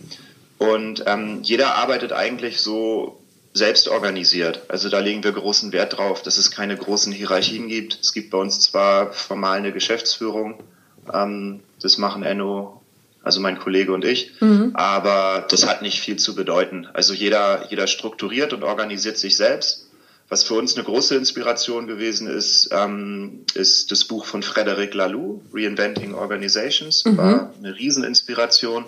Und 0.57 1.03
ähm, 1.05 1.39
jeder 1.43 1.75
arbeitet 1.75 2.11
eigentlich 2.11 2.59
so 2.59 3.19
selbst 3.53 3.87
organisiert. 3.87 4.61
Also 4.67 4.89
da 4.89 4.99
legen 4.99 5.23
wir 5.23 5.31
großen 5.31 5.71
Wert 5.71 5.97
drauf, 5.97 6.21
dass 6.21 6.37
es 6.37 6.51
keine 6.51 6.75
großen 6.75 7.13
Hierarchien 7.13 7.67
gibt. 7.67 7.99
Es 8.01 8.13
gibt 8.13 8.31
bei 8.31 8.37
uns 8.37 8.59
zwar 8.59 9.13
formal 9.13 9.57
eine 9.57 9.71
Geschäftsführung, 9.71 10.61
ähm, 11.11 11.61
das 11.81 11.97
machen 11.97 12.23
Enno, 12.23 12.81
also 13.23 13.39
mein 13.39 13.59
Kollege 13.59 13.93
und 13.93 14.05
ich, 14.05 14.33
mhm. 14.39 14.71
aber 14.75 15.45
das 15.49 15.67
hat 15.67 15.81
nicht 15.81 15.99
viel 15.99 16.17
zu 16.17 16.35
bedeuten. 16.35 16.87
Also 16.93 17.13
jeder, 17.13 17.67
jeder 17.69 17.87
strukturiert 17.87 18.53
und 18.53 18.63
organisiert 18.63 19.17
sich 19.17 19.35
selbst. 19.35 19.88
Was 20.29 20.43
für 20.43 20.53
uns 20.53 20.75
eine 20.75 20.83
große 20.83 21.15
Inspiration 21.15 21.87
gewesen 21.87 22.27
ist, 22.27 22.69
ähm, 22.71 23.45
ist 23.55 23.91
das 23.91 24.05
Buch 24.05 24.25
von 24.25 24.43
Frederic 24.43 24.93
Laloux, 24.93 25.41
Reinventing 25.51 26.13
Organizations. 26.13 27.03
Mhm. 27.03 27.17
War 27.17 27.53
eine 27.57 27.75
Rieseninspiration, 27.75 28.85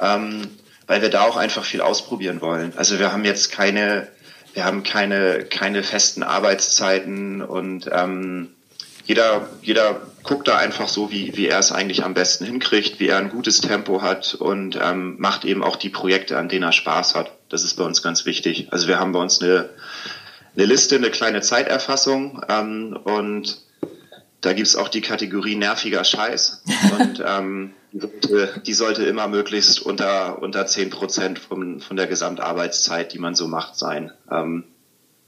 ähm, 0.00 0.48
weil 0.88 1.00
wir 1.00 1.08
da 1.08 1.22
auch 1.22 1.36
einfach 1.36 1.64
viel 1.64 1.82
ausprobieren 1.82 2.40
wollen. 2.40 2.72
Also 2.76 2.98
wir 2.98 3.12
haben 3.12 3.24
jetzt 3.24 3.52
keine, 3.52 4.08
wir 4.54 4.64
haben 4.64 4.82
keine, 4.82 5.44
keine 5.44 5.84
festen 5.84 6.24
Arbeitszeiten 6.24 7.42
und 7.42 7.88
ähm, 7.92 8.48
jeder, 9.04 9.48
jeder 9.62 10.00
guckt 10.24 10.48
da 10.48 10.56
einfach 10.58 10.88
so, 10.88 11.12
wie, 11.12 11.36
wie 11.36 11.46
er 11.46 11.60
es 11.60 11.70
eigentlich 11.70 12.04
am 12.04 12.14
besten 12.14 12.44
hinkriegt, 12.44 12.98
wie 12.98 13.08
er 13.08 13.18
ein 13.18 13.30
gutes 13.30 13.60
Tempo 13.60 14.02
hat 14.02 14.34
und 14.34 14.78
ähm, 14.82 15.16
macht 15.18 15.44
eben 15.44 15.62
auch 15.62 15.76
die 15.76 15.90
Projekte, 15.90 16.38
an 16.38 16.48
denen 16.48 16.64
er 16.64 16.72
Spaß 16.72 17.14
hat. 17.14 17.30
Das 17.48 17.62
ist 17.62 17.74
bei 17.74 17.84
uns 17.84 18.02
ganz 18.02 18.26
wichtig. 18.26 18.68
Also 18.70 18.88
wir 18.88 18.98
haben 18.98 19.12
bei 19.12 19.20
uns 19.20 19.40
eine 19.40 19.68
eine 20.56 20.66
Liste, 20.66 20.96
eine 20.96 21.10
kleine 21.10 21.40
Zeiterfassung 21.40 22.42
ähm, 22.48 22.98
und 23.04 23.58
da 24.40 24.52
gibt's 24.52 24.76
auch 24.76 24.88
die 24.88 25.00
Kategorie 25.00 25.54
nerviger 25.54 26.04
Scheiß 26.04 26.62
und 26.98 27.22
ähm, 27.26 27.74
die, 27.92 28.00
sollte, 28.00 28.60
die 28.66 28.74
sollte 28.74 29.04
immer 29.04 29.28
möglichst 29.28 29.80
unter, 29.80 30.42
unter 30.42 30.66
zehn 30.66 30.90
Prozent 30.90 31.38
von, 31.38 31.80
von 31.80 31.96
der 31.96 32.06
Gesamtarbeitszeit, 32.06 33.12
die 33.12 33.18
man 33.18 33.34
so 33.34 33.46
macht, 33.46 33.76
sein. 33.76 34.12
Ähm, 34.30 34.64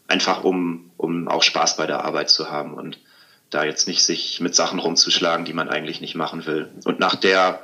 einfach 0.08 0.44
um, 0.44 0.90
um 0.96 1.28
auch 1.28 1.42
Spaß 1.42 1.76
bei 1.76 1.87
der 1.87 2.04
Arbeit 2.04 2.28
zu 2.28 2.50
haben 2.50 2.74
und 2.74 2.98
da 3.50 3.64
jetzt 3.64 3.87
nicht 3.87 4.04
sich 4.04 4.40
mit 4.40 4.54
Sachen 4.54 4.80
rumzuschlagen, 4.80 5.44
die 5.44 5.52
man 5.52 5.68
eigentlich 5.68 6.00
nicht 6.00 6.16
machen 6.16 6.44
will. 6.46 6.70
Und 6.84 6.98
nach 6.98 7.14
der 7.14 7.60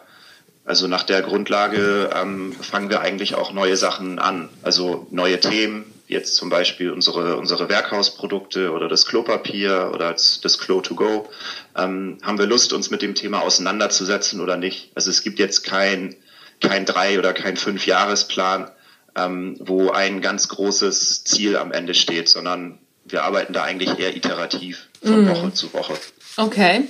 also 0.64 0.87
nach 0.87 1.03
der 1.03 1.23
Grundlage 1.23 2.11
ähm, 2.14 2.53
fangen 2.53 2.90
wir 2.90 3.01
eigentlich 3.01 3.35
auch 3.35 3.53
neue 3.53 3.77
Sachen 3.77 4.18
an. 4.18 4.49
Also 4.62 5.07
neue 5.11 5.40
Themen, 5.40 5.85
jetzt 6.11 6.35
zum 6.35 6.51
Beispiel 6.51 6.90
unsere, 6.90 7.37
unsere 7.37 7.68
Werkhausprodukte 7.68 8.73
oder 8.73 8.88
das 8.88 9.07
Klopapier 9.07 9.90
oder 9.94 10.12
das 10.12 10.59
Klo 10.59 10.81
to 10.81 10.94
go, 10.94 11.29
ähm, 11.77 12.18
haben 12.23 12.38
wir 12.38 12.46
Lust, 12.46 12.73
uns 12.73 12.90
mit 12.90 13.03
dem 13.03 13.14
Thema 13.14 13.42
auseinanderzusetzen 13.42 14.40
oder 14.40 14.57
nicht? 14.57 14.90
Also 14.94 15.11
es 15.11 15.23
gibt 15.23 15.38
jetzt 15.38 15.62
kein, 15.62 16.16
kein 16.61 16.85
drei 16.85 17.18
oder 17.18 17.33
kein 17.33 17.57
fünf 17.57 17.87
Jahresplan, 17.87 18.70
ähm, 19.16 19.57
wo 19.61 19.90
ein 19.90 20.20
ganz 20.20 20.49
großes 20.49 21.25
Ziel 21.25 21.57
am 21.57 21.73
Ende 21.73 21.94
steht, 21.94 22.29
sondern 22.29 22.79
wir 23.05 23.25
arbeiten 23.25 23.53
da 23.53 23.62
eigentlich 23.62 23.99
eher 23.99 24.14
iterativ 24.14 24.88
von 25.03 25.25
mm. 25.25 25.29
Woche 25.29 25.53
zu 25.53 25.73
Woche. 25.73 25.94
Okay. 26.37 26.83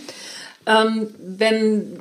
Ähm, 0.66 1.09
wenn 1.18 2.00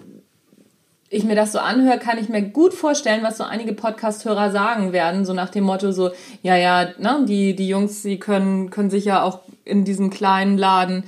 ich 1.10 1.24
mir 1.24 1.36
das 1.36 1.52
so 1.52 1.60
anhöre, 1.60 1.98
kann 1.98 2.18
ich 2.18 2.30
mir 2.30 2.42
gut 2.42 2.74
vorstellen, 2.74 3.24
was 3.24 3.38
so 3.38 3.44
einige 3.44 3.74
Podcast-Hörer 3.74 4.52
sagen 4.52 4.94
werden, 4.94 5.26
so 5.26 5.34
nach 5.34 5.50
dem 5.50 5.64
Motto 5.64 5.92
so, 5.92 6.12
ja, 6.44 6.56
ja, 6.56 6.90
ne, 7.00 7.26
die, 7.28 7.56
die 7.56 7.68
Jungs, 7.68 8.04
die 8.04 8.20
können, 8.20 8.70
können 8.70 8.90
sich 8.90 9.06
ja 9.06 9.24
auch 9.24 9.40
in 9.66 9.86
diesem 9.86 10.10
kleinen 10.10 10.58
Laden 10.58 11.04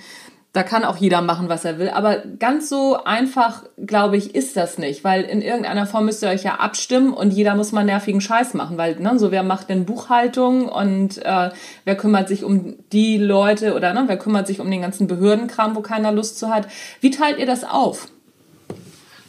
Da 0.54 0.64
kann 0.64 0.84
auch 0.84 0.98
jeder 0.98 1.22
machen, 1.22 1.48
was 1.48 1.64
er 1.64 1.80
will. 1.80 1.90
Aber 1.90 2.18
ganz 2.40 2.68
so 2.68 3.02
einfach, 3.06 3.64
glaube 3.78 4.18
ich, 4.18 4.36
ist 4.36 4.58
das 4.58 4.78
nicht. 4.78 5.06
Weil 5.06 5.22
in 5.22 5.42
irgendeiner 5.42 5.86
Form 5.86 6.06
müsst 6.06 6.24
ihr 6.24 6.30
euch 6.30 6.44
ja 6.44 6.56
abstimmen 6.56 7.14
und 7.14 7.32
jeder 7.32 7.56
muss 7.56 7.72
mal 7.72 7.86
nervigen 7.86 8.20
Scheiß 8.20 8.54
machen. 8.54 8.78
Weil, 8.78 9.00
ne, 9.00 9.18
so 9.18 9.32
wer 9.32 9.44
macht 9.44 9.70
denn 9.70 9.86
Buchhaltung 9.86 10.68
und 10.68 11.24
äh, 11.24 11.52
wer 11.86 11.96
kümmert 11.96 12.28
sich 12.28 12.44
um 12.44 12.76
die 12.92 13.18
Leute 13.18 13.76
oder 13.76 13.94
ne, 13.94 14.04
wer 14.08 14.18
kümmert 14.18 14.46
sich 14.46 14.60
um 14.60 14.70
den 14.70 14.82
ganzen 14.82 15.08
Behördenkram, 15.08 15.76
wo 15.76 15.82
keiner 15.82 16.12
Lust 16.12 16.38
zu 16.38 16.50
hat. 16.50 16.68
Wie 17.00 17.12
teilt 17.12 17.40
ihr 17.40 17.46
das 17.46 17.64
auf? 17.64 18.10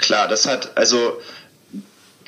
Klar, 0.02 0.28
das 0.28 0.46
hat, 0.46 0.76
also 0.76 1.20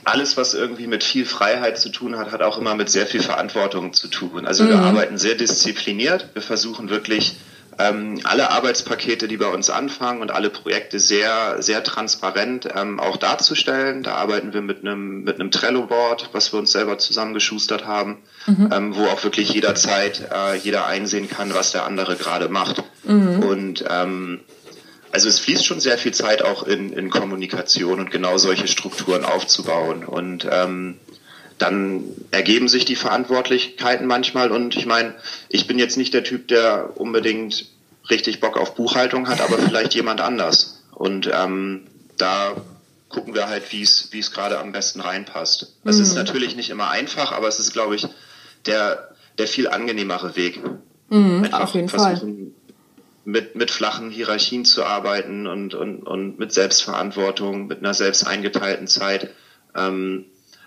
alles, 0.04 0.36
was 0.36 0.54
irgendwie 0.54 0.86
mit 0.86 1.04
viel 1.04 1.26
Freiheit 1.26 1.78
zu 1.78 1.90
tun 1.90 2.16
hat, 2.16 2.30
hat 2.30 2.42
auch 2.42 2.58
immer 2.58 2.74
mit 2.74 2.88
sehr 2.88 3.06
viel 3.06 3.22
Verantwortung 3.22 3.92
zu 3.92 4.08
tun. 4.08 4.46
Also 4.46 4.64
mhm. 4.64 4.68
wir 4.70 4.78
arbeiten 4.78 5.18
sehr 5.18 5.34
diszipliniert. 5.34 6.28
Wir 6.34 6.42
versuchen 6.42 6.88
wirklich 6.88 7.36
ähm, 7.78 8.20
alle 8.24 8.50
Arbeitspakete, 8.50 9.26
die 9.26 9.36
bei 9.36 9.48
uns 9.48 9.70
anfangen 9.70 10.20
und 10.22 10.30
alle 10.30 10.50
Projekte 10.50 11.00
sehr, 11.00 11.60
sehr 11.62 11.82
transparent 11.82 12.68
ähm, 12.74 13.00
auch 13.00 13.16
darzustellen. 13.16 14.02
Da 14.02 14.14
arbeiten 14.14 14.52
wir 14.52 14.60
mit 14.60 14.82
einem, 14.82 15.24
mit 15.24 15.40
einem 15.40 15.50
Trello-Board, 15.50 16.30
was 16.32 16.52
wir 16.52 16.60
uns 16.60 16.72
selber 16.72 16.98
zusammengeschustert 16.98 17.86
haben, 17.86 18.18
mhm. 18.46 18.70
ähm, 18.72 18.96
wo 18.96 19.06
auch 19.06 19.24
wirklich 19.24 19.52
jederzeit 19.52 20.22
äh, 20.32 20.56
jeder 20.56 20.86
einsehen 20.86 21.28
kann, 21.28 21.54
was 21.54 21.72
der 21.72 21.84
andere 21.84 22.16
gerade 22.16 22.48
macht. 22.48 22.82
Mhm. 23.04 23.40
Und 23.40 23.84
ähm, 23.90 24.40
also 25.14 25.28
es 25.28 25.38
fließt 25.38 25.64
schon 25.64 25.78
sehr 25.78 25.96
viel 25.96 26.12
Zeit 26.12 26.42
auch 26.42 26.64
in, 26.64 26.92
in 26.92 27.08
Kommunikation 27.08 28.00
und 28.00 28.10
genau 28.10 28.36
solche 28.36 28.66
Strukturen 28.66 29.24
aufzubauen. 29.24 30.04
Und 30.04 30.44
ähm, 30.50 30.98
dann 31.56 32.02
ergeben 32.32 32.68
sich 32.68 32.84
die 32.84 32.96
Verantwortlichkeiten 32.96 34.08
manchmal. 34.08 34.50
Und 34.50 34.74
ich 34.74 34.86
meine, 34.86 35.14
ich 35.48 35.68
bin 35.68 35.78
jetzt 35.78 35.96
nicht 35.96 36.14
der 36.14 36.24
Typ, 36.24 36.48
der 36.48 36.90
unbedingt 36.96 37.66
richtig 38.10 38.40
Bock 38.40 38.56
auf 38.56 38.74
Buchhaltung 38.74 39.28
hat, 39.28 39.40
aber 39.40 39.58
vielleicht 39.58 39.94
jemand 39.94 40.20
anders. 40.20 40.82
Und 40.90 41.30
ähm, 41.32 41.86
da 42.18 42.56
gucken 43.08 43.34
wir 43.34 43.48
halt, 43.48 43.70
wie 43.70 43.82
es 43.82 44.08
wie 44.10 44.18
es 44.18 44.32
gerade 44.32 44.58
am 44.58 44.72
besten 44.72 45.00
reinpasst. 45.00 45.74
Es 45.84 45.98
mhm. 45.98 46.02
ist 46.02 46.14
natürlich 46.14 46.56
nicht 46.56 46.70
immer 46.70 46.90
einfach, 46.90 47.30
aber 47.30 47.46
es 47.46 47.60
ist, 47.60 47.72
glaube 47.72 47.94
ich, 47.94 48.08
der 48.66 49.14
der 49.38 49.46
viel 49.46 49.68
angenehmere 49.68 50.34
Weg. 50.34 50.60
Mhm, 51.08 51.54
auf 51.54 51.74
jeden 51.74 51.88
Fall 51.88 52.20
mit, 53.24 53.56
mit 53.56 53.70
flachen 53.70 54.10
Hierarchien 54.10 54.64
zu 54.64 54.84
arbeiten 54.84 55.46
und, 55.46 55.74
und, 55.74 56.02
und 56.02 56.38
mit 56.38 56.52
Selbstverantwortung, 56.52 57.66
mit 57.66 57.78
einer 57.78 57.94
selbst 57.94 58.26
eingeteilten 58.26 58.86
Zeit. 58.86 59.30
Ähm, 59.74 60.26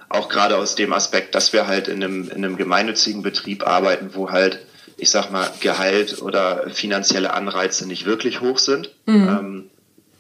auch 0.10 0.30
gerade 0.30 0.58
aus 0.58 0.76
dem 0.76 0.94
Aspekt, 0.94 1.36
dass 1.36 1.54
wir 1.54 1.68
halt 1.68 1.88
in 1.88 2.04
einem, 2.04 2.30
in 2.30 2.44
einem 2.44 2.58
gemeinnützigen 2.58 3.22
Betrieb 3.22 3.68
arbeiten, 3.68 4.12
wo 4.14 4.32
halt, 4.32 4.60
ich 4.98 5.10
sag 5.10 5.32
mal, 5.32 5.50
Gehalt 5.60 6.22
oder 6.22 6.70
finanzielle 6.70 7.34
Anreize 7.34 7.88
nicht 7.88 8.06
wirklich 8.06 8.42
hoch 8.42 8.58
sind, 8.58 8.92
mhm. 9.06 9.28
ähm, 9.28 9.70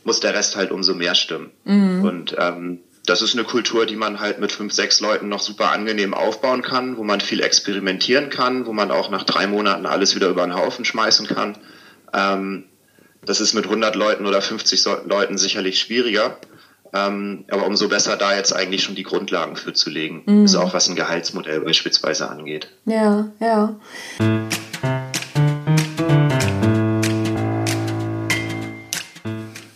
muss 0.04 0.20
der 0.20 0.34
Rest 0.34 0.56
halt 0.56 0.72
umso 0.72 0.94
mehr 0.94 1.16
stimmen. 1.16 1.52
Mhm. 1.64 2.04
Und 2.04 2.36
ähm, 2.38 2.80
das 3.06 3.22
ist 3.22 3.34
eine 3.34 3.46
Kultur, 3.46 3.86
die 3.86 3.96
man 3.96 4.20
halt 4.20 4.40
mit 4.40 4.52
fünf, 4.52 4.74
sechs 4.74 5.00
Leuten 5.00 5.30
noch 5.30 5.40
super 5.40 5.72
angenehm 5.72 6.14
aufbauen 6.14 6.62
kann, 6.62 6.98
wo 6.98 7.04
man 7.04 7.22
viel 7.22 7.42
experimentieren 7.42 8.30
kann, 8.30 8.66
wo 8.66 8.74
man 8.74 8.92
auch 8.92 9.10
nach 9.10 9.24
drei 9.24 9.48
Monaten 9.48 9.86
alles 9.86 10.16
wieder 10.16 10.28
über 10.28 10.44
den 10.44 10.56
Haufen 10.56 10.84
schmeißen 10.84 11.26
kann. 11.26 11.58
Ähm, 12.14 12.66
das 13.26 13.42
ist 13.42 13.54
mit 13.54 13.66
100 13.66 13.96
Leuten 13.96 14.26
oder 14.26 14.42
50 14.42 14.86
Leuten 15.06 15.38
sicherlich 15.38 15.80
schwieriger. 15.80 16.38
Ähm, 16.94 17.44
aber 17.50 17.66
umso 17.66 17.90
besser 17.90 18.16
da 18.16 18.36
jetzt 18.36 18.54
eigentlich 18.54 18.84
schon 18.84 18.96
die 18.96 19.04
Grundlagen 19.04 19.56
für 19.56 19.74
zu 19.74 19.90
legen. 19.90 20.24
Mhm. 20.26 20.46
Ist 20.46 20.56
auch 20.56 20.74
was 20.74 20.88
ein 20.88 20.96
Gehaltsmodell 20.96 21.62
beispielsweise 21.62 22.30
angeht. 22.30 22.70
Ja, 22.86 23.28
ja. 23.40 23.76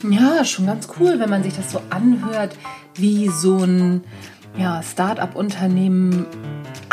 Ja, 0.10 0.46
schon 0.46 0.66
ganz 0.66 0.88
cool, 1.00 1.20
wenn 1.20 1.30
man 1.30 1.44
sich 1.44 1.56
das 1.56 1.72
so 1.72 1.82
anhört, 1.90 2.56
wie 2.96 3.28
so 3.28 3.58
ein 3.58 4.04
ja, 4.58 4.82
Start-up-Unternehmen 4.82 6.26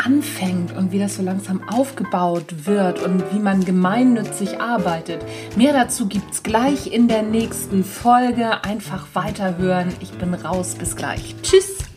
anfängt 0.05 0.75
und 0.75 0.91
wie 0.91 0.99
das 0.99 1.15
so 1.15 1.23
langsam 1.23 1.67
aufgebaut 1.67 2.65
wird 2.65 3.03
und 3.03 3.23
wie 3.33 3.39
man 3.39 3.63
gemeinnützig 3.63 4.61
arbeitet. 4.61 5.23
Mehr 5.55 5.73
dazu 5.73 6.07
gibt 6.07 6.31
es 6.31 6.43
gleich 6.43 6.91
in 6.91 7.07
der 7.07 7.23
nächsten 7.23 7.83
Folge. 7.83 8.63
Einfach 8.63 9.07
weiterhören. 9.13 9.93
Ich 9.99 10.11
bin 10.11 10.33
raus. 10.33 10.75
Bis 10.77 10.95
gleich. 10.95 11.35
Tschüss. 11.41 11.88